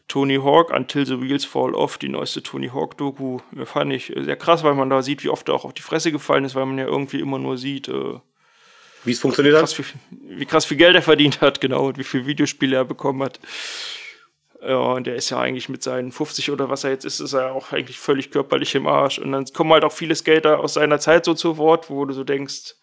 [0.08, 4.64] Tony Hawk, Until the Wheels Fall Off, die neueste Tony Hawk-Doku, fand ich sehr krass,
[4.64, 6.78] weil man da sieht, wie oft er auch auf die Fresse gefallen ist, weil man
[6.78, 8.18] ja irgendwie immer nur sieht, äh,
[9.04, 9.86] wie es funktioniert krass, hat?
[10.10, 13.22] Wie, wie krass viel Geld er verdient hat, genau, und wie viel Videospiele er bekommen
[13.22, 13.40] hat.
[14.62, 17.32] Ja, und der ist ja eigentlich mit seinen 50 oder was er jetzt ist, ist
[17.32, 19.18] er auch eigentlich völlig körperlich im Arsch.
[19.18, 22.12] Und dann kommen halt auch viele Skater aus seiner Zeit so zu Wort, wo du
[22.12, 22.74] so denkst,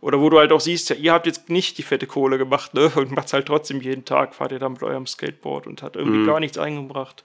[0.00, 2.74] oder wo du halt auch siehst, ja, ihr habt jetzt nicht die fette Kohle gemacht,
[2.74, 2.92] ne?
[2.94, 6.18] Und macht's halt trotzdem jeden Tag, fahrt ihr dann mit eurem Skateboard und hat irgendwie
[6.18, 6.26] mhm.
[6.26, 7.24] gar nichts eingebracht.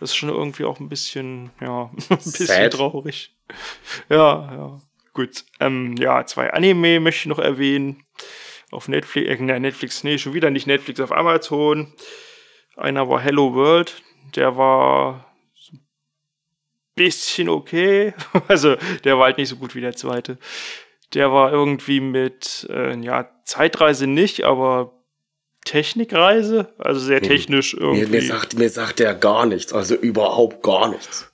[0.00, 2.72] Das ist schon irgendwie auch ein bisschen, ja, ein bisschen Sad.
[2.72, 3.34] traurig.
[4.08, 4.78] Ja, ja.
[5.14, 5.44] Gut.
[5.58, 8.04] Ähm, ja, zwei Anime möchte ich noch erwähnen.
[8.70, 11.94] Auf Netflix, äh, Netflix, nee, schon wieder nicht Netflix, auf Amazon.
[12.76, 14.02] Einer war Hello World,
[14.36, 15.34] der war
[15.72, 15.80] ein
[16.94, 18.12] bisschen okay.
[18.48, 20.38] Also, der war halt nicht so gut wie der zweite.
[21.14, 24.92] Der war irgendwie mit, äh, ja, Zeitreise nicht, aber
[25.64, 28.06] Technikreise, also sehr technisch irgendwie.
[28.06, 31.32] Mir, mir, sagt, mir sagt der gar nichts, also überhaupt gar nichts.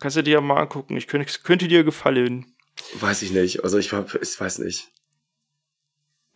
[0.00, 2.46] Kannst du dir ja mal angucken, ich könnte, könnte dir gefallen.
[3.00, 4.90] Weiß ich nicht, also ich, ich weiß nicht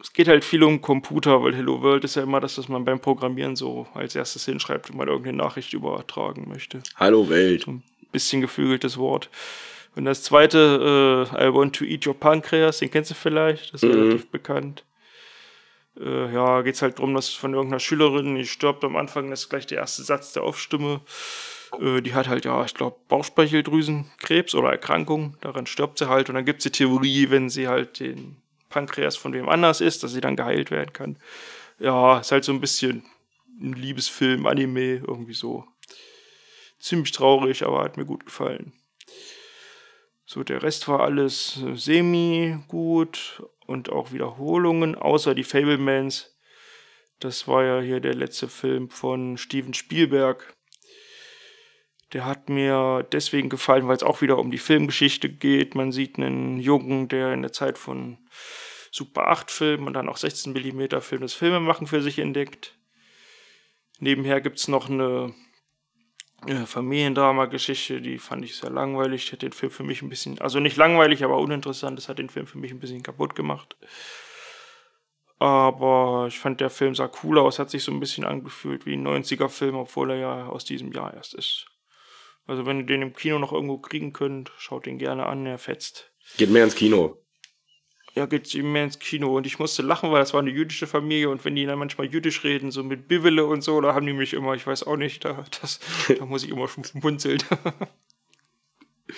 [0.02, 2.84] es geht halt viel um Computer, weil Hello World ist ja immer das, was man
[2.84, 6.82] beim Programmieren so als erstes hinschreibt, wenn man irgendeine Nachricht übertragen möchte.
[6.96, 7.62] Hallo Welt.
[7.62, 9.30] So ein bisschen geflügeltes Wort.
[9.94, 13.82] Und das zweite, äh, I Want to Eat Your Pancreas, den kennst du vielleicht, das
[13.82, 14.00] ist mhm.
[14.00, 14.84] relativ bekannt.
[16.00, 19.42] Äh, ja, geht es halt darum, dass von irgendeiner Schülerin, die stirbt am Anfang, das
[19.42, 21.02] ist gleich der erste Satz der Aufstimme.
[21.80, 26.28] Äh, die hat halt, ja, ich glaube, Bauchspeicheldrüsenkrebs oder Erkrankung, daran stirbt sie halt.
[26.30, 28.36] Und dann gibt es die Theorie, wenn sie halt den
[28.70, 31.16] Pankreas von wem anders ist, dass sie dann geheilt werden kann.
[31.78, 33.04] Ja, ist halt so ein bisschen
[33.60, 35.64] ein Liebesfilm, Anime, irgendwie so.
[36.78, 38.72] Ziemlich traurig, aber hat mir gut gefallen.
[40.32, 46.34] So, der Rest war alles semi gut und auch Wiederholungen, außer die Fablemans.
[47.20, 50.56] Das war ja hier der letzte Film von Steven Spielberg.
[52.14, 55.74] Der hat mir deswegen gefallen, weil es auch wieder um die Filmgeschichte geht.
[55.74, 58.16] Man sieht einen Jungen, der in der Zeit von
[58.90, 62.78] Super 8 Film und dann auch 16 mm Film das Filmemachen für sich entdeckt.
[63.98, 65.51] Nebenher gibt es noch eine äh,
[66.66, 69.26] Familiendrama-Geschichte, die fand ich sehr langweilig.
[69.26, 71.98] Die hat den Film für mich ein bisschen, also nicht langweilig, aber uninteressant.
[71.98, 73.76] Das hat den Film für mich ein bisschen kaputt gemacht.
[75.38, 78.94] Aber ich fand, der Film sah cool aus, hat sich so ein bisschen angefühlt wie
[78.94, 81.66] ein 90er-Film, obwohl er ja aus diesem Jahr erst ist.
[82.46, 85.58] Also, wenn ihr den im Kino noch irgendwo kriegen könnt, schaut ihn gerne an, er
[85.58, 86.12] fetzt.
[86.38, 87.21] Geht mehr ins Kino
[88.14, 90.86] ja, geht's ihm mehr ins Kino und ich musste lachen, weil das war eine jüdische
[90.86, 94.06] Familie und wenn die dann manchmal jüdisch reden, so mit Bivele und so, da haben
[94.06, 95.80] die mich immer, ich weiß auch nicht, da, das,
[96.18, 97.42] da muss ich immer schon schmunzeln.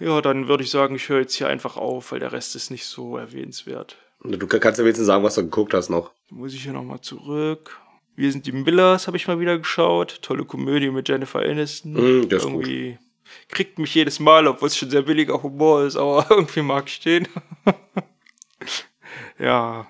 [0.00, 2.70] ja, dann würde ich sagen, ich höre jetzt hier einfach auf, weil der Rest ist
[2.70, 3.98] nicht so erwähnenswert.
[4.24, 6.12] Du kannst ja wenigstens sagen, was du geguckt hast noch.
[6.30, 7.78] muss ich hier nochmal zurück.
[8.16, 10.22] Wir sind die Millers, habe ich mal wieder geschaut.
[10.22, 11.92] Tolle Komödie mit Jennifer Aniston.
[11.92, 13.07] Mm, das Irgendwie gut
[13.48, 17.00] kriegt mich jedes Mal, obwohl es schon sehr billiger Humor ist, aber irgendwie mag ich
[17.00, 17.28] den.
[19.38, 19.86] ja.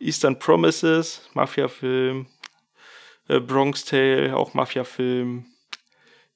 [0.00, 2.26] Eastern Promises, Mafia-Film.
[3.28, 5.46] Äh, Bronx Tale, auch Mafia-Film.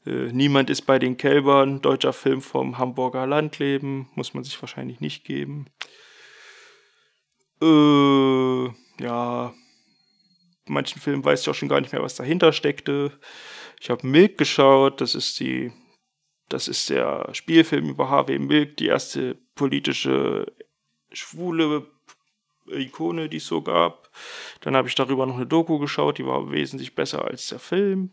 [0.07, 5.01] Äh, Niemand ist bei den Kälbern, deutscher Film vom Hamburger Landleben, muss man sich wahrscheinlich
[5.01, 5.67] nicht geben.
[7.63, 8.65] Äh,
[9.03, 9.55] ja,
[10.67, 13.13] manchen Filmen weiß ich auch schon gar nicht mehr, was dahinter steckte.
[13.81, 15.73] Ich habe Milk geschaut, das ist die
[16.49, 20.47] das ist der Spielfilm über Harvey Milk, die erste politische
[21.13, 21.87] schwule
[22.67, 24.11] Ikone, die es so gab.
[24.61, 28.11] Dann habe ich darüber noch eine Doku geschaut, die war wesentlich besser als der Film.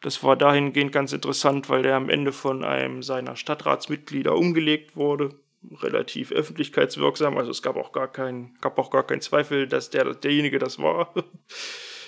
[0.00, 5.34] Das war dahingehend ganz interessant, weil der am Ende von einem seiner Stadtratsmitglieder umgelegt wurde.
[5.80, 10.14] Relativ öffentlichkeitswirksam, also es gab auch gar keinen, gab auch gar keinen Zweifel, dass der
[10.14, 11.12] derjenige das war.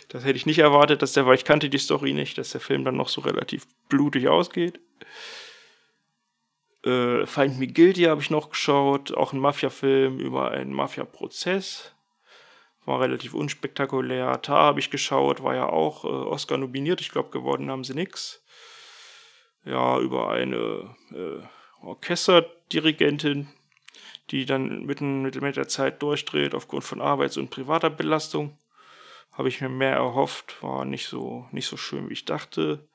[0.08, 2.62] Das hätte ich nicht erwartet, dass der, weil ich kannte die Story nicht, dass der
[2.62, 4.80] Film dann noch so relativ blutig ausgeht.
[6.84, 11.92] Äh, Find Me Guilty habe ich noch geschaut, auch ein Mafia-Film über einen Mafia-Prozess.
[12.86, 14.40] War relativ unspektakulär.
[14.40, 17.02] Tar habe ich geschaut, war ja auch äh, Oscar nominiert.
[17.02, 18.42] Ich glaube, gewonnen haben sie nix.
[19.66, 21.42] Ja, über eine äh,
[21.82, 23.48] Orchesterdirigentin,
[24.30, 28.56] die dann mitten mit der Zeit durchdreht aufgrund von Arbeits- und privater Belastung.
[29.38, 32.88] Habe ich mir mehr erhofft, war nicht so, nicht so schön, wie ich dachte.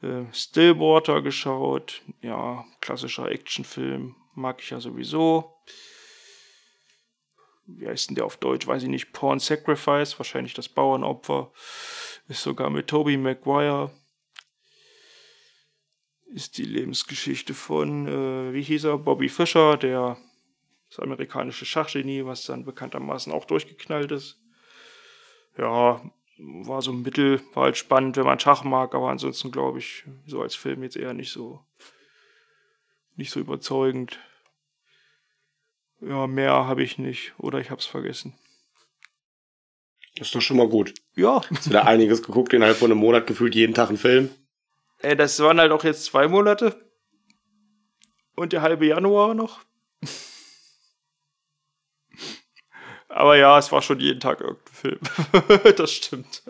[0.00, 5.54] Äh, Stillwater geschaut, ja, klassischer Actionfilm, mag ich ja sowieso.
[7.66, 8.66] Wie heißt denn der auf Deutsch?
[8.66, 9.12] Weiß ich nicht.
[9.12, 11.52] Porn Sacrifice, wahrscheinlich das Bauernopfer.
[12.28, 13.90] Ist sogar mit Toby Maguire.
[16.32, 20.16] Ist die Lebensgeschichte von, äh, wie hieß er, Bobby Fischer, der
[20.88, 24.40] das amerikanische Schachgenie, was dann bekanntermaßen auch durchgeknallt ist.
[25.58, 26.02] Ja,
[26.38, 30.04] war so ein Mittel, war halt spannend, wenn man Schach mag, aber ansonsten glaube ich,
[30.26, 31.64] so als Film jetzt eher nicht so,
[33.14, 34.18] nicht so überzeugend.
[36.00, 38.38] Ja, mehr habe ich nicht oder ich habe es vergessen.
[40.16, 40.94] Das ist doch schon mal gut.
[41.14, 41.42] Ja.
[41.50, 44.30] Hast wieder einiges geguckt, innerhalb von einem Monat gefühlt jeden Tag ein Film.
[45.00, 46.90] Ey, das waren halt auch jetzt zwei Monate.
[48.34, 49.65] Und der halbe Januar noch.
[53.16, 54.98] Aber ja, es war schon jeden Tag irgendein Film.
[55.76, 56.42] das stimmt.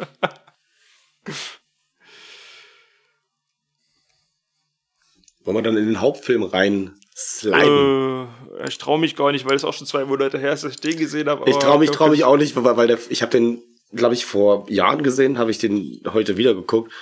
[5.44, 8.26] Wollen wir dann in den Hauptfilm rein sliden?
[8.58, 10.72] Äh, ich traue mich gar nicht, weil es auch schon zwei Monate her ist, dass
[10.72, 11.48] ich den gesehen habe.
[11.48, 13.62] Ich traue mich, traue mich auch nicht, weil, weil der, ich habe den,
[13.92, 16.92] glaube ich, vor Jahren gesehen, habe ich den heute wieder geguckt.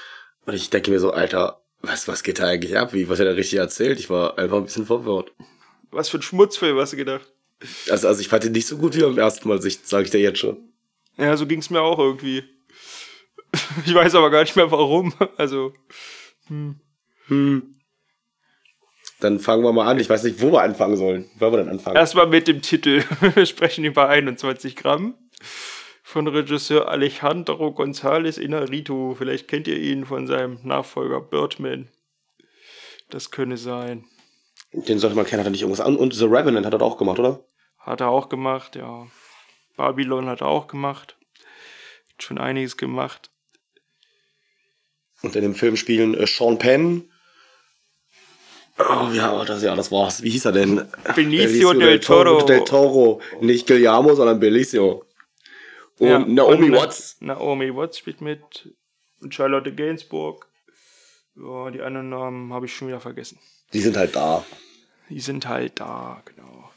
[0.45, 2.93] Und ich denke mir so, Alter, was, was geht da eigentlich ab?
[2.93, 3.99] Wie, was hat er richtig erzählt?
[3.99, 5.33] Ich war einfach ein bisschen verwirrt.
[5.91, 7.34] Was für ein Schmutzfilm hast du gedacht?
[7.91, 10.21] Also, also ich fand ihn nicht so gut wie beim ersten Mal, sage ich dir
[10.21, 10.57] jetzt schon.
[11.17, 12.45] Ja, so ging es mir auch irgendwie.
[13.87, 15.15] Ich weiß aber gar nicht mehr warum.
[15.37, 15.73] Also.
[16.49, 16.81] Hm.
[17.29, 17.75] Hm.
[19.21, 20.01] Dann fangen wir mal an.
[20.01, 21.31] Ich weiß nicht, wo wir anfangen sollen.
[21.39, 21.97] Wollen wir dann anfangen?
[21.97, 23.05] Erstmal mit dem Titel.
[23.35, 25.15] Wir sprechen über 21 Gramm
[26.03, 29.15] von Regisseur Alejandro González Inarritu.
[29.15, 31.89] Vielleicht kennt ihr ihn von seinem Nachfolger Birdman.
[33.09, 34.05] Das könne sein.
[34.73, 35.97] Den sollte man kennen, hat er nicht irgendwas an.
[35.97, 37.45] Und The Revenant hat er auch gemacht, oder?
[37.85, 39.07] Hat er auch gemacht, ja.
[39.77, 41.19] Babylon hat er auch gemacht.
[42.13, 43.31] Hat schon einiges gemacht.
[45.23, 47.11] Und in dem Film spielen äh, Sean Penn.
[48.79, 50.23] Oh ja, das, ja, das war's.
[50.23, 50.89] Wie hieß er denn?
[51.15, 52.43] Benicio, Benicio del, Toro.
[52.45, 53.21] Del Toro.
[53.41, 55.05] Nicht Guillermo, sondern Benicio.
[55.99, 57.17] Und ja, Naomi und Watts.
[57.21, 58.75] Naomi Watts spielt mit.
[59.21, 60.49] Und Charlotte Gainsbourg.
[61.37, 63.39] Ja, die anderen Namen habe ich schon wieder vergessen.
[63.73, 64.45] Die sind halt da.
[65.09, 66.71] Die sind halt da, genau.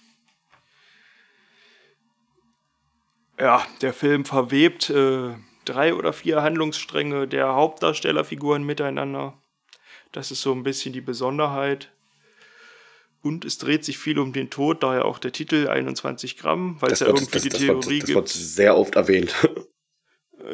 [3.40, 5.36] Ja, der Film verwebt äh,
[5.66, 9.40] drei oder vier Handlungsstränge der Hauptdarstellerfiguren miteinander.
[10.12, 11.92] Das ist so ein bisschen die Besonderheit.
[13.22, 16.92] Und es dreht sich viel um den Tod, daher auch der Titel 21 Gramm, weil
[16.92, 18.16] es ja wird, irgendwie das, die das Theorie wird, das gibt.
[18.16, 19.34] wird sehr oft erwähnt.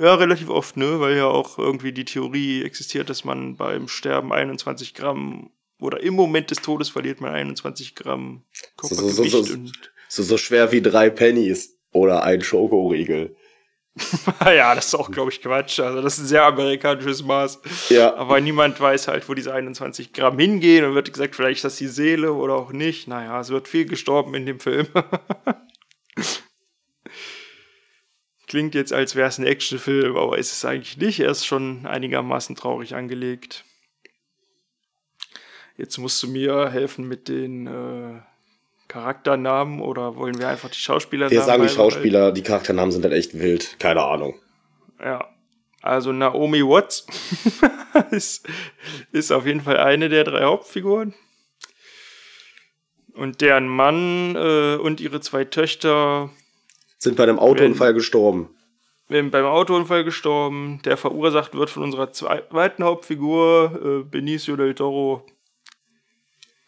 [0.02, 1.00] Ja, relativ oft, ne?
[1.02, 6.16] Weil ja auch irgendwie die Theorie existiert, dass man beim Sterben 21 Gramm oder im
[6.16, 8.44] Moment des Todes verliert man 21 Gramm
[8.78, 9.32] Körpergewicht.
[9.32, 9.72] So, so, so,
[10.08, 13.36] so, so schwer wie drei Pennies oder ein Schokoriegel.
[14.46, 15.80] ja, das ist auch, glaube ich, Quatsch.
[15.80, 17.62] Also, das ist ein sehr amerikanisches Maß.
[17.90, 18.16] Ja.
[18.16, 20.84] Aber niemand weiß halt, wo diese 21 Gramm hingehen.
[20.84, 23.08] Und wird gesagt, vielleicht ist das die Seele oder auch nicht.
[23.08, 24.88] Naja, es wird viel gestorben in dem Film.
[28.48, 31.20] Klingt jetzt, als wäre es ein Actionfilm, aber ist es eigentlich nicht.
[31.20, 33.64] Er ist schon einigermaßen traurig angelegt.
[35.76, 38.22] Jetzt musst du mir helfen mit den äh,
[38.94, 41.36] Charakternamen oder wollen wir einfach die Schauspielernamen?
[41.36, 43.80] Wir sagen die Schauspieler, die Charakternamen sind halt echt wild.
[43.80, 44.36] Keine Ahnung.
[45.04, 45.28] Ja.
[45.82, 47.08] Also Naomi Watts
[48.12, 48.48] ist,
[49.12, 51.16] ist auf jeden Fall eine der drei Hauptfiguren.
[53.16, 56.30] Und deren Mann äh, und ihre zwei Töchter
[57.00, 58.56] sind bei einem Autounfall werden, gestorben.
[59.08, 65.26] Werden beim Autounfall gestorben, der verursacht wird von unserer zweiten Hauptfigur, äh, Benicio del Toro.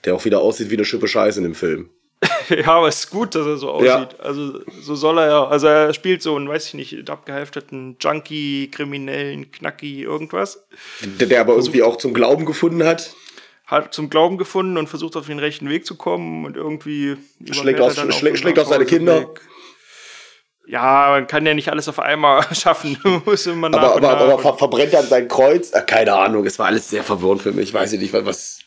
[0.05, 1.91] Der auch wieder aussieht wie eine Schippe Scheiße in dem Film.
[2.49, 3.89] ja, aber es ist gut, dass er so aussieht.
[3.89, 4.19] Ja.
[4.19, 5.47] Also, so soll er ja.
[5.47, 10.65] Also, er spielt so einen, weiß ich nicht, abgehalfterten Junkie, Kriminellen, Knacki, irgendwas.
[11.01, 13.13] Der, der aber versucht, irgendwie auch zum Glauben gefunden hat.
[13.65, 17.17] Hat zum Glauben gefunden und versucht auf den rechten Weg zu kommen und irgendwie.
[17.49, 19.21] Schlägt auf, schlägt, schlägt auf seine Kinder.
[19.21, 19.41] Weg.
[20.67, 22.97] Ja, man kann ja nicht alles auf einmal schaffen.
[23.25, 25.71] Muss immer nach aber, aber, aber ver verbrennt dann sein Kreuz?
[25.73, 27.69] Ach, keine Ahnung, es war alles sehr verwirrend für mich.
[27.69, 28.59] Ich weiß nicht, was.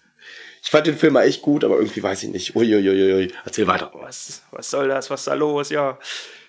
[0.62, 2.56] Ich fand den Film mal echt gut, aber irgendwie weiß ich nicht.
[2.56, 3.32] Uiuiui.
[3.44, 3.90] Erzähl weiter.
[3.94, 5.10] Was, was soll das?
[5.10, 5.70] Was ist da los?
[5.70, 5.98] Ja.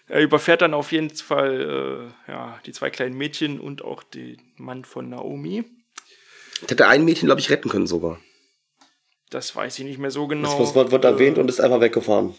[0.07, 4.41] Er überfährt dann auf jeden Fall äh, ja, die zwei kleinen Mädchen und auch den
[4.57, 5.65] Mann von Naomi.
[6.63, 8.19] Ich hätte ein Mädchen, glaube ich, retten können sogar.
[9.29, 10.57] Das weiß ich nicht mehr so genau.
[10.57, 12.35] Das wird, wird erwähnt und ist einfach weggefahren.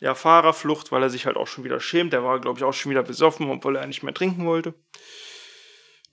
[0.00, 2.12] Ja, Fahrerflucht, weil er sich halt auch schon wieder schämt.
[2.12, 4.74] Der war, glaube ich, auch schon wieder besoffen, obwohl er nicht mehr trinken wollte.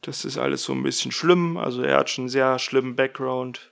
[0.02, 1.58] Das ist alles so ein bisschen schlimm.
[1.58, 3.72] Also er hat schon einen sehr schlimmen Background.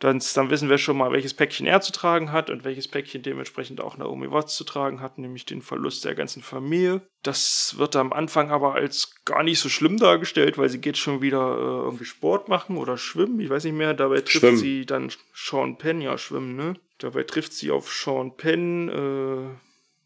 [0.00, 3.22] Dann, dann wissen wir schon mal, welches Päckchen er zu tragen hat und welches Päckchen
[3.22, 7.00] dementsprechend auch Naomi Watts zu tragen hat, nämlich den Verlust der ganzen Familie.
[7.24, 11.20] Das wird am Anfang aber als gar nicht so schlimm dargestellt, weil sie geht schon
[11.20, 13.92] wieder äh, irgendwie Sport machen oder schwimmen, ich weiß nicht mehr.
[13.92, 14.56] Dabei trifft schwimmen.
[14.56, 16.74] sie dann Sean Penn, ja, schwimmen, ne?
[16.98, 18.88] Dabei trifft sie auf Sean Penn.
[18.88, 19.54] Äh,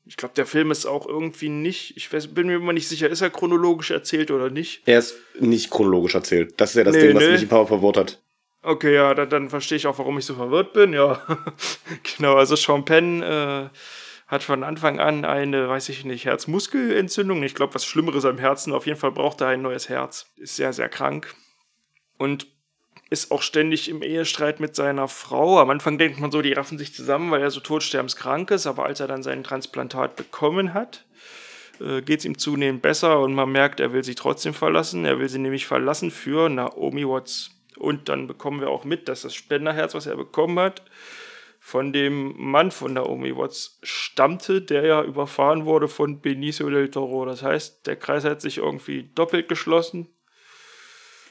[0.06, 3.08] ich glaube, der Film ist auch irgendwie nicht, ich weiß, bin mir immer nicht sicher,
[3.08, 4.82] ist er chronologisch erzählt oder nicht?
[4.86, 6.54] Er ist nicht chronologisch erzählt.
[6.56, 7.32] Das ist ja das nee, Ding, was nee.
[7.32, 8.22] mich ein paar verwirrt hat.
[8.64, 10.92] Okay, ja, dann, dann verstehe ich auch, warum ich so verwirrt bin.
[10.92, 11.20] Ja,
[12.16, 12.36] genau.
[12.36, 13.68] Also Sean Penn äh,
[14.28, 17.42] hat von Anfang an eine, weiß ich nicht, Herzmuskelentzündung.
[17.42, 18.72] Ich glaube, was Schlimmeres am Herzen.
[18.72, 20.32] Auf jeden Fall braucht er ein neues Herz.
[20.36, 21.34] Ist sehr, sehr krank.
[22.18, 22.46] Und
[23.10, 25.58] ist auch ständig im Ehestreit mit seiner Frau.
[25.58, 28.68] Am Anfang denkt man so, die raffen sich zusammen, weil er so todsterbenskrank ist.
[28.68, 31.04] Aber als er dann sein Transplantat bekommen hat,
[31.80, 35.04] äh, geht es ihm zunehmend besser und man merkt, er will sie trotzdem verlassen.
[35.04, 39.22] Er will sie nämlich verlassen für Naomi Watts und dann bekommen wir auch mit, dass
[39.22, 40.82] das Spenderherz, was er bekommen hat,
[41.64, 47.24] von dem Mann von Naomi Watts stammte, der ja überfahren wurde von Benicio del Toro.
[47.24, 50.08] Das heißt, der Kreis hat sich irgendwie doppelt geschlossen.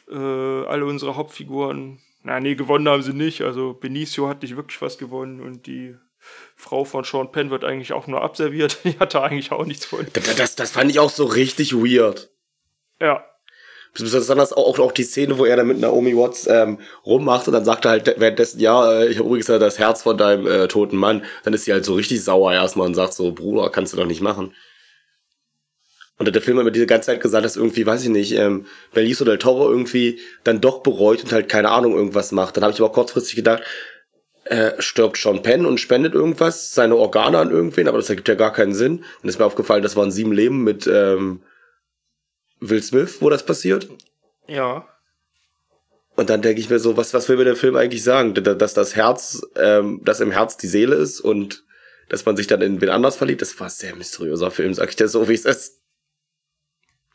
[0.10, 3.42] Äh, alle unsere Hauptfiguren, na nee, gewonnen haben sie nicht.
[3.42, 5.96] Also Benicio hat nicht wirklich was gewonnen und die
[6.56, 8.80] Frau von Sean Penn wird eigentlich auch nur abserviert.
[8.84, 10.06] Die hatte eigentlich auch nichts von.
[10.14, 12.32] Das, das, das fand ich auch so richtig weird.
[13.00, 13.26] Ja,
[13.94, 17.66] Besonders auch, auch die Szene, wo er dann mit Naomi Watts ähm, rummacht und dann
[17.66, 20.96] sagt er halt währenddessen, ja, äh, ich habe übrigens das Herz von deinem äh, toten
[20.96, 21.24] Mann.
[21.44, 24.06] Dann ist sie halt so richtig sauer erstmal und sagt so, Bruder, kannst du doch
[24.06, 24.54] nicht machen.
[26.18, 28.68] Und der Film hat mir diese ganze Zeit gesagt, dass irgendwie, weiß ich nicht, ähm,
[28.94, 32.56] Beliso del Toro irgendwie dann doch bereut und halt keine Ahnung irgendwas macht.
[32.56, 33.64] Dann habe ich aber kurzfristig gedacht,
[34.46, 38.36] äh, stirbt Sean Penn und spendet irgendwas, seine Organe an irgendwen, aber das ergibt ja
[38.36, 39.04] gar keinen Sinn.
[39.22, 41.42] Dann ist mir aufgefallen, das waren sieben Leben mit ähm,
[42.62, 43.90] Will Smith, wo das passiert.
[44.48, 44.88] Ja.
[46.16, 48.34] Und dann denke ich mir so, was, was will mir der Film eigentlich sagen?
[48.34, 51.64] Dass das Herz, ähm, dass im Herz die Seele ist und
[52.10, 54.90] dass man sich dann in wen anders verliebt, das war ein sehr mysteriöser Film, sag
[54.90, 55.82] ich dir so, wie es ist.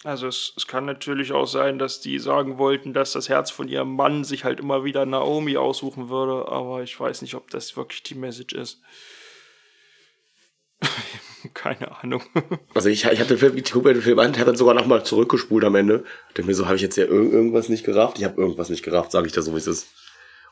[0.05, 3.69] Also es, es kann natürlich auch sein, dass die sagen wollten, dass das Herz von
[3.69, 7.77] ihrem Mann sich halt immer wieder Naomi aussuchen würde, aber ich weiß nicht, ob das
[7.77, 8.81] wirklich die Message ist.
[11.55, 12.23] Keine Ahnung.
[12.75, 14.75] Also ich, ich hatte den Film, ich gucke mir den Film an, habe dann sogar
[14.75, 16.05] nochmal zurückgespult am Ende.
[16.37, 18.19] Denke mir so, habe ich jetzt ja irg irgendwas nicht gerafft?
[18.19, 19.89] Ich habe irgendwas nicht gerafft, sage ich da so, wie es ist.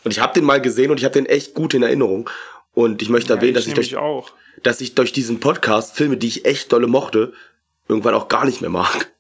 [0.05, 2.29] Und ich habe den mal gesehen und ich habe den echt gut in Erinnerung.
[2.75, 4.33] Und ich möchte ja, erwähnen, dass ich, durch, auch.
[4.63, 7.33] dass ich durch diesen Podcast Filme, die ich echt dolle mochte,
[7.89, 9.14] irgendwann auch gar nicht mehr mag.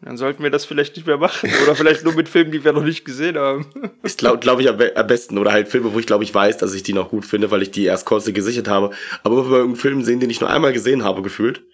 [0.00, 1.50] Dann sollten wir das vielleicht nicht mehr machen.
[1.64, 3.66] Oder vielleicht nur mit Filmen, die wir noch nicht gesehen haben.
[4.04, 5.38] Ist, glaube glaub ich, am, am, besten.
[5.38, 7.62] Oder halt Filme, wo ich, glaube ich, weiß, dass ich die noch gut finde, weil
[7.62, 8.90] ich die erst kurz gesichert habe.
[9.24, 11.64] Aber wenn wir irgendeinen Film sehen, den ich nur einmal gesehen habe, gefühlt.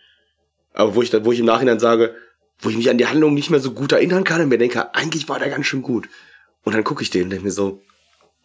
[0.73, 2.15] Aber wo ich, wo ich im Nachhinein sage,
[2.61, 4.95] wo ich mich an die Handlung nicht mehr so gut erinnern kann und mir denke,
[4.95, 6.09] eigentlich war der ganz schön gut.
[6.63, 7.83] Und dann gucke ich den und denke mir so,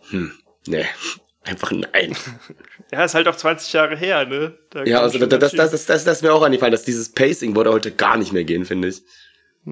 [0.09, 0.34] hm,
[0.67, 0.86] nee,
[1.43, 2.15] einfach nein.
[2.91, 4.57] Ja, ist halt auch 20 Jahre her, ne?
[4.71, 7.11] Da ja, also das, das, das, das, das, das ist mir auch angefallen, dass dieses
[7.11, 9.03] Pacing würde heute gar nicht mehr gehen, finde ich.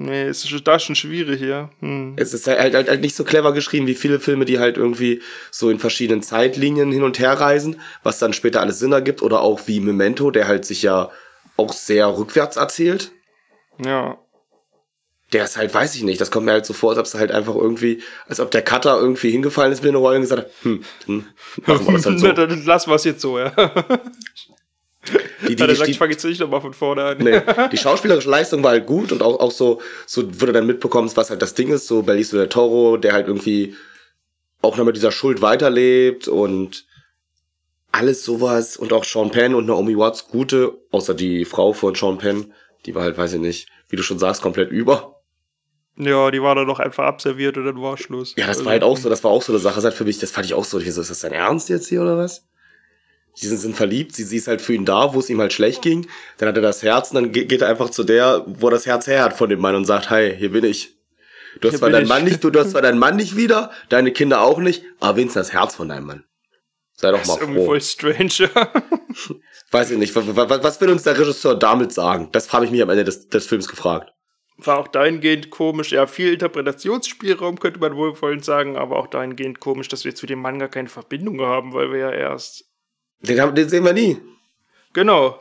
[0.00, 1.70] Nee, es ist da schon schwierig, ja.
[1.80, 2.14] Hm.
[2.16, 5.20] Es ist halt, halt, halt nicht so clever geschrieben wie viele Filme, die halt irgendwie
[5.50, 9.22] so in verschiedenen Zeitlinien hin und her reisen, was dann später alles Sinn ergibt.
[9.22, 11.10] Oder auch wie Memento, der halt sich ja
[11.56, 13.10] auch sehr rückwärts erzählt.
[13.84, 14.18] Ja.
[15.32, 17.14] Der ist halt, weiß ich nicht, das kommt mir halt so vor, als ob es
[17.14, 20.42] halt einfach irgendwie, als ob der Cutter irgendwie hingefallen ist mit einer Rolle und gesagt
[20.42, 21.26] hat, hm, hm
[21.66, 22.86] machen wir das halt so.
[22.86, 23.52] Wir es jetzt so, ja.
[25.46, 27.18] Die, die, ja, sagt, ich fange jetzt nicht nochmal von vorne an.
[27.18, 27.40] Nee,
[27.72, 31.30] die schauspielerische Leistung war halt gut und auch, auch so, so wurde dann mitbekommst, was
[31.30, 33.76] halt das Ding ist, so Beliso del Toro, der halt irgendwie
[34.60, 36.84] auch noch mit dieser Schuld weiterlebt und
[37.92, 42.18] alles sowas und auch Sean Penn und Naomi Watts gute, außer die Frau von Sean
[42.18, 42.52] Penn,
[42.84, 45.14] die war halt, weiß ich nicht, wie du schon sagst, komplett über.
[45.96, 48.34] Ja, die war dann doch einfach abserviert und dann war Schluss.
[48.36, 49.94] Ja, das also, war halt auch so, das war auch so eine Sache, das halt
[49.94, 52.46] für mich, das fand ich auch so, ist das dein Ernst jetzt hier oder was?
[53.40, 55.52] Die sind, sind verliebt, sie, sie ist halt für ihn da, wo es ihm halt
[55.52, 56.06] schlecht ging.
[56.38, 59.06] Dann hat er das Herz und dann geht, er einfach zu der, wo das Herz
[59.06, 60.96] her hat von dem Mann und sagt, hey, hier bin ich.
[61.60, 63.70] Du hast hier zwar deinen Mann nicht, du, du hast zwar deinen Mann nicht wieder,
[63.88, 66.24] deine Kinder auch nicht, aber wenigstens das Herz von deinem Mann.
[66.94, 67.64] Sei doch das mal ist froh.
[67.64, 68.50] voll strange.
[69.70, 70.14] Weiß ich nicht.
[70.16, 72.28] Was, was, was will uns der Regisseur damit sagen?
[72.32, 74.12] Das habe ich mich am Ende des, des Films gefragt.
[74.56, 75.92] War auch dahingehend komisch.
[75.92, 80.40] Ja, viel Interpretationsspielraum könnte man wohlwollend sagen, aber auch dahingehend komisch, dass wir zu dem
[80.40, 82.67] Mann gar keine Verbindung haben, weil wir ja erst
[83.20, 84.16] den, haben, den sehen wir nie.
[84.92, 85.38] Genau.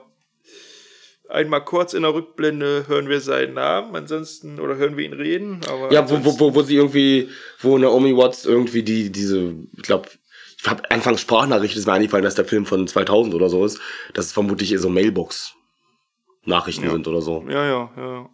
[1.30, 5.60] Einmal kurz in der Rückblende hören wir seinen Namen, ansonsten, oder hören wir ihn reden,
[5.68, 5.92] aber.
[5.92, 10.10] Ja, wo, wo, wo, wo sie irgendwie, wo Naomi Watts irgendwie die, diese, ich glaube,
[10.58, 13.80] ich habe anfangs Sprachnachricht ist mir eingefallen, dass der Film von 2000 oder so ist,
[14.14, 16.92] dass es vermutlich eher so Mailbox-Nachrichten Ja.
[16.92, 17.46] sind oder so.
[17.50, 18.30] Ja, ja, ja.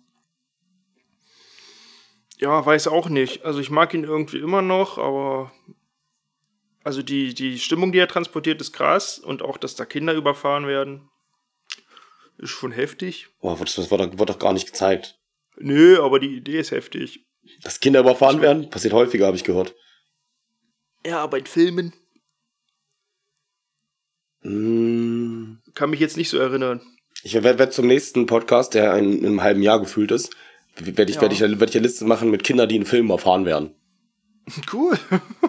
[2.39, 3.43] Ja, weiß auch nicht.
[3.45, 5.51] Also ich mag ihn irgendwie immer noch, aber
[6.83, 10.67] also die, die Stimmung, die er transportiert, ist krass und auch, dass da Kinder überfahren
[10.67, 11.09] werden,
[12.37, 13.27] ist schon heftig.
[13.41, 15.19] Boah, das, wird, doch, wird doch gar nicht gezeigt.
[15.57, 17.25] Nö, aber die Idee ist heftig.
[17.61, 19.75] Dass Kinder überfahren werden, passiert häufiger, habe ich gehört.
[21.05, 21.93] Ja, aber in Filmen
[24.41, 26.81] Hm, kann mich jetzt nicht so erinnern.
[27.23, 30.35] Ich werde werd zum nächsten Podcast, der in, in einem halben Jahr gefühlt ist,
[30.75, 31.21] werde ich, Ja.
[31.21, 33.73] werd ich, werd ich eine Liste machen mit Kindern, die in Filmen erfahren werden.
[34.71, 34.97] Cool.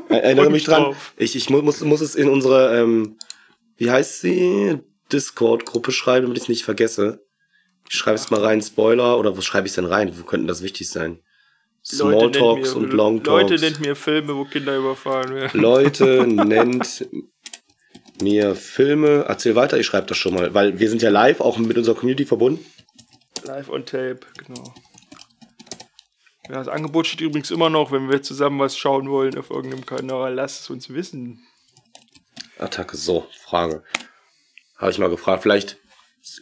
[0.08, 0.94] Er- Erinnere mich dran.
[1.16, 3.16] Ich, ich mu- muss, muss es in unsere, ähm,
[3.76, 4.78] wie heißt sie?
[5.12, 7.24] Discord-Gruppe schreiben, damit ich es nicht vergesse.
[7.88, 10.12] Ich schreibe es mal rein, Spoiler, oder wo schreibe ich es denn rein?
[10.18, 11.20] Wo könnten das wichtig sein?
[11.84, 13.50] Smalltalks und Long Talks.
[13.50, 15.60] Leute nennt mir Filme, wo Kinder überfahren werden.
[15.60, 17.06] Leute nennt
[18.22, 19.26] mir Filme.
[19.28, 21.94] Erzähl weiter, ich schreibe das schon mal, weil wir sind ja live auch mit unserer
[21.96, 22.64] Community verbunden.
[23.44, 24.72] Live on Tape, genau.
[26.48, 29.86] Ja, das Angebot steht übrigens immer noch, wenn wir zusammen was schauen wollen auf irgendeinem
[29.86, 30.34] Kanal.
[30.34, 31.42] Lasst es uns wissen.
[32.58, 33.82] Attacke, so, Frage.
[34.76, 35.78] Habe ich mal gefragt, vielleicht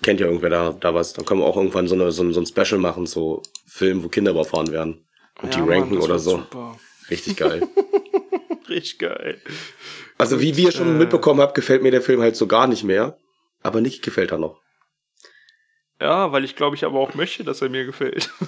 [0.02, 2.32] kennt ja irgendwer da, da was, dann können wir auch irgendwann so, eine, so, ein,
[2.32, 5.06] so ein Special machen, so Film, wo Kinder überfahren werden.
[5.40, 6.38] Und Ja, die ranken Mann, oder so.
[6.38, 6.78] Super.
[7.10, 7.68] Richtig geil.
[8.68, 9.40] Richtig geil.
[10.18, 12.84] Also wie wir schon äh, mitbekommen habt, gefällt mir der Film halt so gar nicht
[12.84, 13.18] mehr.
[13.62, 14.60] Aber Niki gefällt er noch.
[16.00, 18.30] Ja, weil ich glaube, ich aber auch möchte, dass er mir gefällt.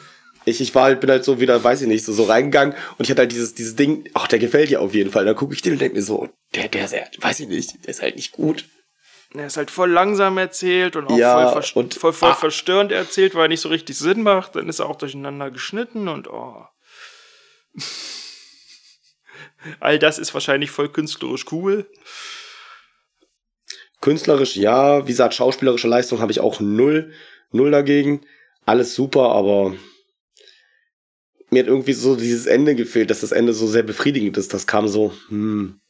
[0.44, 3.04] Ich, ich war halt, bin halt so wieder, weiß ich nicht, so, so reingegangen und
[3.04, 5.24] ich hatte halt dieses, dieses Ding, ach, der gefällt dir auf jeden Fall.
[5.24, 7.90] Dann gucke ich den und denke mir so, der, der ist, weiß ich nicht, der
[7.90, 8.66] ist halt nicht gut.
[9.36, 12.34] Er ist halt voll langsam erzählt und auch Ja, voll, verst und- voll, voll ah.
[12.34, 14.54] verstörend erzählt, weil er nicht so richtig Sinn macht.
[14.54, 16.64] Dann ist er auch durcheinander geschnitten und oh.
[19.80, 21.90] All das ist wahrscheinlich voll künstlerisch cool.
[24.00, 27.12] Künstlerisch, ja, wie gesagt, schauspielerische Leistung habe ich auch null,
[27.50, 28.20] null dagegen.
[28.66, 29.74] Alles super, aber
[31.54, 34.52] mir hat irgendwie so dieses Ende gefehlt, dass das Ende so sehr befriedigend ist.
[34.52, 35.80] Das kam so, hm,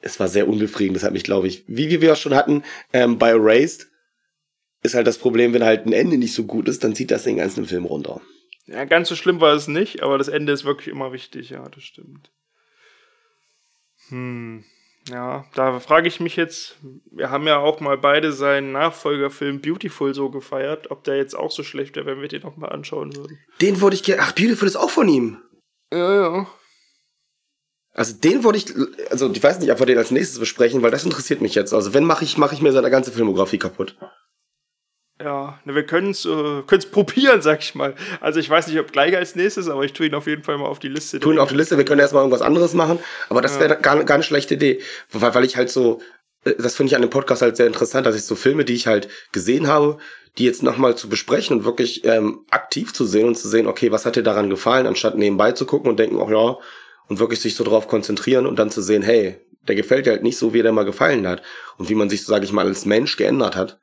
[0.00, 0.96] es war sehr unbefriedigend.
[0.96, 3.88] Das hat mich, glaube ich, wie, wie wir schon hatten, ähm, bei Erased
[4.82, 7.24] ist halt das Problem, wenn halt ein Ende nicht so gut ist, dann zieht das
[7.24, 8.20] den ganzen Film runter.
[8.66, 11.68] Ja, ganz so schlimm war es nicht, aber das Ende ist wirklich immer wichtig, ja,
[11.68, 12.30] das stimmt.
[14.08, 14.64] Hm,
[15.08, 16.76] ja, da frage ich mich jetzt,
[17.10, 21.50] wir haben ja auch mal beide seinen Nachfolgerfilm Beautiful so gefeiert, ob der jetzt auch
[21.50, 23.38] so schlecht wäre, wenn wir den nochmal anschauen würden.
[23.60, 25.42] Den wollte ich gerne, ach, Beautiful ist auch von ihm.
[25.92, 26.46] Ja, ja.
[27.92, 30.92] Also den wollte ich, also ich weiß nicht, ob wir den als nächstes besprechen, weil
[30.92, 31.72] das interessiert mich jetzt.
[31.72, 33.96] Also wenn mache ich, mache ich mir seine ganze Filmografie kaputt.
[35.22, 37.94] Ja, ne, wir können es äh, können's probieren, sag ich mal.
[38.20, 40.56] Also ich weiß nicht, ob gleich als nächstes, aber ich tue ihn auf jeden Fall
[40.56, 41.20] mal auf die Liste.
[41.20, 42.98] tun auf die Liste, wir können erstmal irgendwas anderes machen,
[43.28, 44.80] aber das wäre gar, gar eine schlechte Idee,
[45.12, 46.00] weil, weil ich halt so,
[46.44, 48.74] äh, das finde ich an dem Podcast halt sehr interessant, dass ich so Filme, die
[48.74, 49.98] ich halt gesehen habe,
[50.38, 53.92] die jetzt nochmal zu besprechen und wirklich ähm, aktiv zu sehen und zu sehen, okay,
[53.92, 56.56] was hat dir daran gefallen, anstatt nebenbei zu gucken und denken, ach ja,
[57.08, 59.36] und wirklich sich so drauf konzentrieren und dann zu sehen, hey,
[59.68, 61.42] der gefällt dir halt nicht so, wie der mal gefallen hat
[61.76, 63.78] und wie man sich, so sage ich mal, als Mensch geändert hat.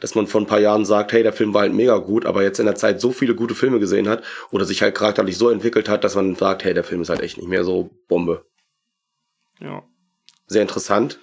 [0.00, 2.42] Dass man vor ein paar Jahren sagt, hey, der Film war halt mega gut, aber
[2.42, 5.50] jetzt in der Zeit so viele gute Filme gesehen hat oder sich halt charakterlich so
[5.50, 8.44] entwickelt hat, dass man sagt, hey, der Film ist halt echt nicht mehr so Bombe.
[9.60, 9.82] Ja.
[10.46, 11.18] Sehr interessant.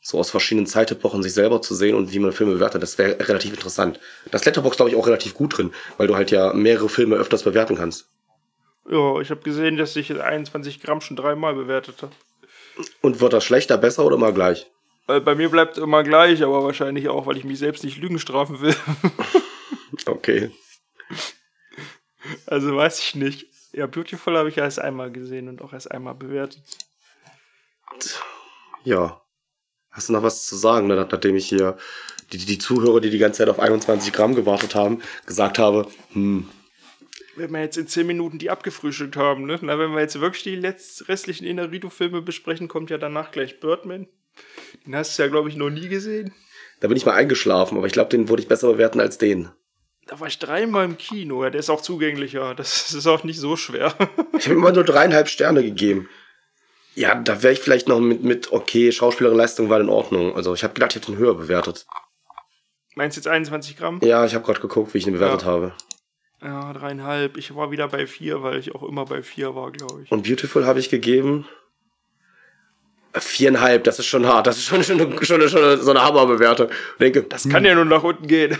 [0.00, 3.18] So aus verschiedenen Zeitepochen sich selber zu sehen und wie man Filme bewertet, das wäre
[3.28, 3.98] relativ interessant.
[4.30, 7.42] Das Letterbox glaube ich auch relativ gut drin, weil du halt ja mehrere Filme öfters
[7.42, 8.08] bewerten kannst.
[8.88, 12.12] Ja, ich habe gesehen, dass ich 21 Gramm schon dreimal bewertet habe.
[13.00, 14.70] Und wird das schlechter, besser oder mal gleich?
[15.06, 18.18] Weil bei mir bleibt immer gleich, aber wahrscheinlich auch, weil ich mich selbst nicht Lügen
[18.18, 18.74] strafen will.
[20.04, 20.50] Okay.
[22.46, 23.46] also weiß ich nicht.
[23.72, 26.62] Ja, Beautiful habe ich erst einmal gesehen und auch erst einmal bewertet.
[28.84, 29.22] Ja.
[29.90, 31.78] Hast du noch was zu sagen, ne, nachdem ich hier
[32.32, 36.48] die, die Zuhörer, die die ganze Zeit auf 21 Gramm gewartet haben, gesagt habe, hm,
[37.36, 39.58] Wenn wir jetzt in 10 Minuten die abgefrühstückt haben, ne?
[39.62, 40.56] Na, wenn wir jetzt wirklich die
[41.04, 44.08] restlichen Inarito-Filme besprechen, kommt ja danach gleich Birdman.
[44.84, 46.32] Den hast du ja, glaube ich, noch nie gesehen.
[46.80, 49.48] da bin ich mal eingeschlafen, aber ich glaube, den würde ich besser bewerten als den.
[50.06, 51.42] Da war ich dreimal im Kino.
[51.42, 52.54] Ja, der ist auch zugänglicher.
[52.54, 53.94] Das ist auch nicht so schwer.
[54.38, 56.08] Ich habe immer nur dreieinhalb Sterne gegeben.
[56.94, 60.34] Ja, da wäre ich vielleicht noch mit, mit okay, Schauspielerleistung war in Ordnung.
[60.34, 61.86] Also ich habe gedacht, ich hätte ihn höher bewertet.
[62.94, 64.00] Meinst du jetzt 21 Gramm?
[64.02, 65.46] Ja, ich habe gerade geguckt, wie ich ihn bewertet Ja.
[65.48, 65.74] habe.
[66.40, 67.36] Ja, dreieinhalb.
[67.36, 70.12] Ich war wieder bei vier, weil ich auch immer bei vier war, glaube ich.
[70.12, 71.46] Und Beautiful habe ich gegeben.
[73.20, 74.46] Viereinhalb, das ist schon hart.
[74.46, 76.68] Das ist schon, schon, schon, schon so eine Hammerbewertung.
[76.70, 78.56] Ich denke, Das kann ja nur nach unten gehen.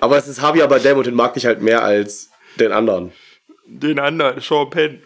[0.00, 3.12] aber es ist Javier Bardem und den mag ich halt mehr als den anderen.
[3.66, 5.02] Den anderen, Sean Penn.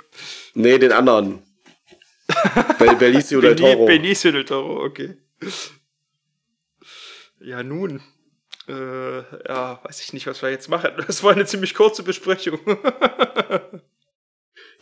[0.55, 1.43] Nee, den anderen.
[2.79, 3.87] Bel Belicio del Toro.
[3.87, 5.17] Benicio del Toro, okay.
[7.41, 8.03] Ja, nun.
[8.69, 10.91] Äh, ja, weiß ich nicht, was wir jetzt machen.
[11.07, 12.61] Das war eine ziemlich kurze Besprechung.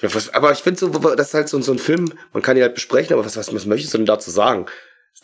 [0.00, 2.56] Ja, was, aber ich finde so, das ist halt so, so ein Film, man kann
[2.56, 4.66] ihn halt besprechen, aber was, was, was möchtest du denn dazu sagen?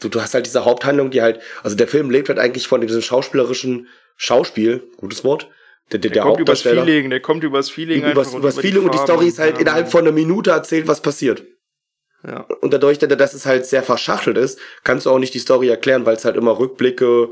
[0.01, 2.81] Du, du hast halt diese Haupthandlung, die halt, also der Film lebt halt eigentlich von
[2.81, 5.49] diesem schauspielerischen Schauspiel, gutes Wort,
[5.93, 6.63] der, der, Der, der kommt übers.
[6.63, 8.99] Feeling, der kommt übers Feeling Übers, einfach übers über die Feeling und die.
[8.99, 11.45] Story ist halt Ja, innerhalb von einer Minute erzählt, was passiert.
[12.27, 12.47] Ja.
[12.63, 16.07] Und dadurch, dass es halt sehr verschachtelt ist, kannst du auch nicht die Story erklären,
[16.07, 17.31] weil es halt immer Rückblicke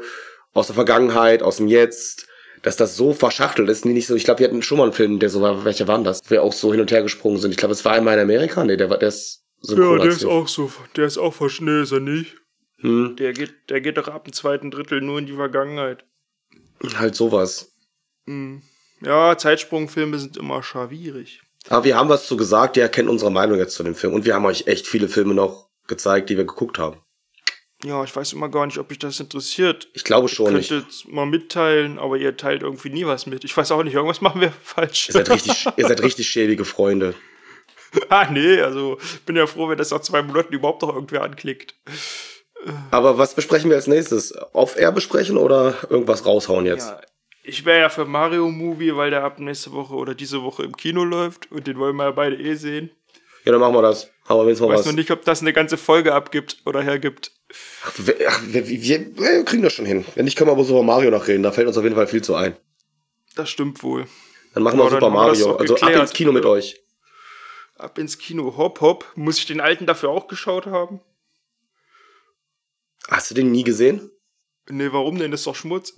[0.52, 2.28] aus der Vergangenheit, aus dem Jetzt,
[2.62, 3.84] dass das so verschachtelt ist.
[3.84, 5.88] Nee, nicht so, ich glaube, wir hatten schon mal einen Film, der so war, welcher
[5.88, 6.22] waren das?
[6.30, 7.50] Wir auch so hin und her gesprungen sind.
[7.50, 8.64] Ich glaube, es war einmal in Amerika.
[8.64, 11.82] Nee, der war, der ist synchron ja, der ist auch so, der ist auch verschnell,
[11.82, 12.36] ist er nicht?
[12.78, 16.04] Hm, Der geht, der geht doch ab dem zweiten Drittel nur in die Vergangenheit.
[16.96, 17.72] halt sowas.
[18.26, 18.62] Hm.
[19.00, 21.42] Ja, Zeitsprungfilme sind immer schwierig.
[21.68, 24.14] Aber wir haben was zu gesagt, ihr kennt unsere Meinung jetzt zu dem Film.
[24.14, 27.00] Und wir haben euch echt viele Filme noch gezeigt, die wir geguckt haben.
[27.84, 29.88] Ja, ich weiß immer gar nicht, ob mich das interessiert.
[29.92, 30.68] Ich glaube schon nicht.
[30.68, 33.42] Könntet mal mitteilen, aber ihr teilt irgendwie nie was mit.
[33.44, 35.08] Ich weiß auch nicht, irgendwas machen wir falsch.
[35.08, 37.14] Ihr seid richtig, ihr seid richtig schäbige Freunde.
[38.08, 41.74] ah, nee, also bin ja froh, wenn das nach zwei Monaten überhaupt noch irgendwer anklickt.
[42.92, 44.32] Aber was besprechen wir als nächstes?
[44.32, 46.88] Auf-Air besprechen oder irgendwas raushauen jetzt?
[46.88, 47.00] Ja,
[47.42, 50.76] ich wäre ja für Mario Movie, weil der ab nächste Woche oder diese Woche im
[50.76, 52.90] Kino läuft und den wollen wir ja beide eh sehen.
[53.44, 54.08] Ja, dann machen wir das.
[54.28, 54.86] Haben wir wenigstens Ich mal weiß was.
[54.86, 57.32] noch nicht, ob das eine ganze Folge abgibt oder hergibt.
[57.84, 60.04] Ach, wir, ach, wir, wir, wir kriegen das schon hin.
[60.14, 61.42] Wenn nicht, können wir aber Super Mario noch reden.
[61.42, 62.56] Da fällt uns auf jeden Fall viel zu ein.
[63.34, 64.06] Das stimmt wohl.
[64.54, 65.56] Dann machen wir Super Mario.
[65.56, 66.80] Also ab ins Kino mit euch.
[67.76, 68.56] Ab ins Kino.
[68.56, 69.12] Hopp, hopp.
[69.14, 71.00] Muss ich den alten dafür auch geschaut haben?
[73.08, 74.10] Hast du den nie gesehen?
[74.68, 75.30] Nee, warum denn?
[75.30, 75.94] Das ist doch Schmutz.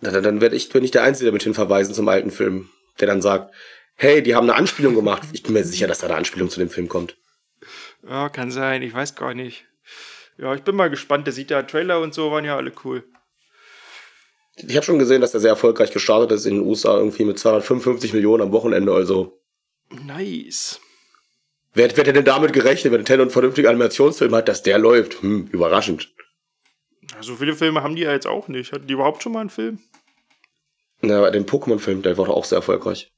[0.00, 2.68] Na, dann, dann werde ich, bin ich der Einzige, der mit hinverweisen zum alten Film.
[3.00, 3.54] Der dann sagt,
[3.94, 5.22] hey, die haben eine Anspielung gemacht.
[5.32, 7.16] Ich bin mir sicher, dass da eine Anspielung zu dem Film kommt.
[8.06, 8.82] Ja, kann sein.
[8.82, 9.64] Ich weiß gar nicht.
[10.38, 11.26] Ja, ich bin mal gespannt.
[11.26, 13.04] Der sieht ja Trailer und so, waren ja alle cool.
[14.56, 17.38] Ich habe schon gesehen, dass der sehr erfolgreich gestartet ist in den USA, irgendwie mit
[17.38, 18.92] 255 Millionen am Wochenende.
[18.92, 19.40] Also,
[20.04, 20.80] Nice.
[21.74, 25.22] wer, wer hätte denn damit gerechnet, wenn Nintendo einen vernünftigen Animationsfilm hat, dass der läuft?
[25.22, 26.12] Hm, überraschend.
[27.20, 28.72] So viele Filme haben die ja jetzt auch nicht.
[28.72, 29.78] Hatten die überhaupt schon mal einen Film?
[31.00, 33.12] Na, den Pokémon-Film, der war doch auch sehr erfolgreich.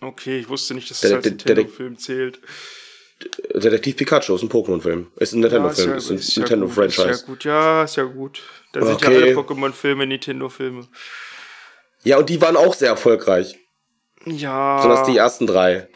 [0.00, 2.40] Okay, ich wusste nicht, dass Der- das als der- der- Nintendo-Film zählt.
[3.54, 5.10] Detektiv Pikachu ist ein Pokémon-Film.
[5.16, 7.10] Ist ein Nintendo-Film, ist ein ist ja Nintendo-Franchise.
[7.10, 8.42] Ist ja gut, ja, ist ja gut.
[8.72, 9.16] Da sind ja Okay.
[9.16, 10.86] alle Pokémon-Filme Nintendo-Filme.
[12.04, 13.58] Ja, und die waren auch sehr erfolgreich.
[14.24, 14.76] Ja.
[14.76, 15.88] Besonders die ersten drei.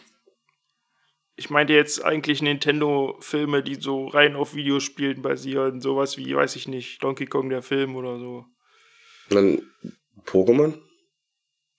[1.37, 5.81] Ich meinte jetzt eigentlich Nintendo-Filme, die so rein auf Videospielen basieren.
[5.81, 8.45] Sowas wie, weiß ich nicht, Donkey Kong der Film oder so.
[9.31, 9.63] Und dann
[10.27, 10.75] Pokémon?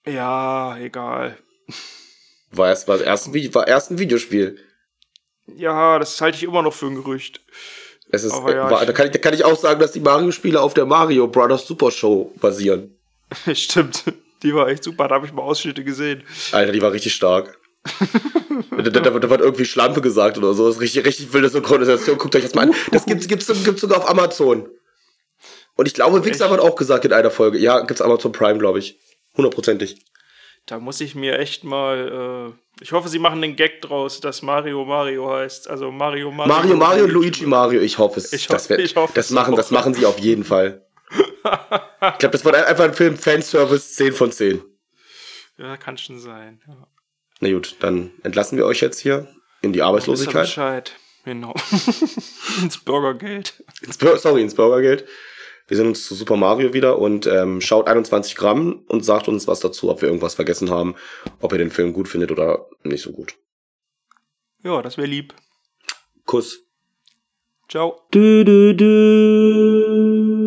[0.06, 1.38] Ja, egal.
[2.50, 4.58] War erst, war erst, ein war erst ein Videospiel.
[5.46, 7.40] Ja, das halte ich immer noch für ein Gerücht.
[8.10, 10.74] Es ist, ja, da, kann ich, da kann ich auch sagen, dass die Mario-Spiele auf
[10.74, 12.96] der Mario Brothers Super Show basieren.
[13.54, 14.04] Stimmt.
[14.42, 16.22] Die war echt super, da habe ich mal Ausschnitte gesehen.
[16.52, 17.58] Alter, die war richtig stark.
[18.70, 20.66] da, da, da, wird irgendwie Schlampe gesagt oder so.
[20.66, 22.18] Das ist richtig, richtig wilde Synchronisation.
[22.18, 22.74] Guckt euch das mal an.
[22.92, 24.68] Das gibt's, gibt's, gibt's sogar auf Amazon.
[25.76, 27.58] Und ich glaube, Wixer wird auch gesagt in einer Folge.
[27.58, 28.98] Ja, gibt's Amazon Prime, glaube ich.
[29.36, 29.96] Hundertprozentig.
[30.66, 32.52] Da muss ich mir echt mal.
[32.80, 35.68] Äh, ich hoffe, sie machen einen Gag draus, dass Mario Mario heißt.
[35.68, 36.52] Also Mario Mario.
[36.54, 37.80] Mario, Mario und Luigi Mario.
[37.80, 38.32] Ich hoffe es.
[38.32, 40.86] Ich das, hoffe- wär- ich hoffe das machen, das machen sie auf jeden Fall.
[41.12, 44.62] ich glaube, das wird einfach ein Film Fanservice 10 von 10.
[45.58, 46.60] Ja, kann schon sein.
[46.66, 46.88] Ja.
[47.40, 49.28] Na gut, dann entlassen wir euch jetzt hier
[49.60, 50.44] in die Arbeitslosigkeit.
[50.44, 50.92] Bescheid.
[51.24, 51.54] Genau.
[52.62, 53.62] Ins Bürgergeld.
[53.82, 55.06] Ins, Bur- sorry, ins Burgergeld.
[55.66, 59.46] Wir sehen uns zu Super Mario wieder und ähm, schaut 21 Gramm und sagt uns
[59.48, 60.94] was dazu, ob wir irgendwas vergessen haben,
[61.40, 63.36] ob ihr den Film gut findet oder nicht so gut.
[64.62, 65.34] Ja, das wäre lieb.
[66.26, 66.64] Kuss.
[67.68, 68.00] Ciao.
[68.10, 70.43] Du, du, du.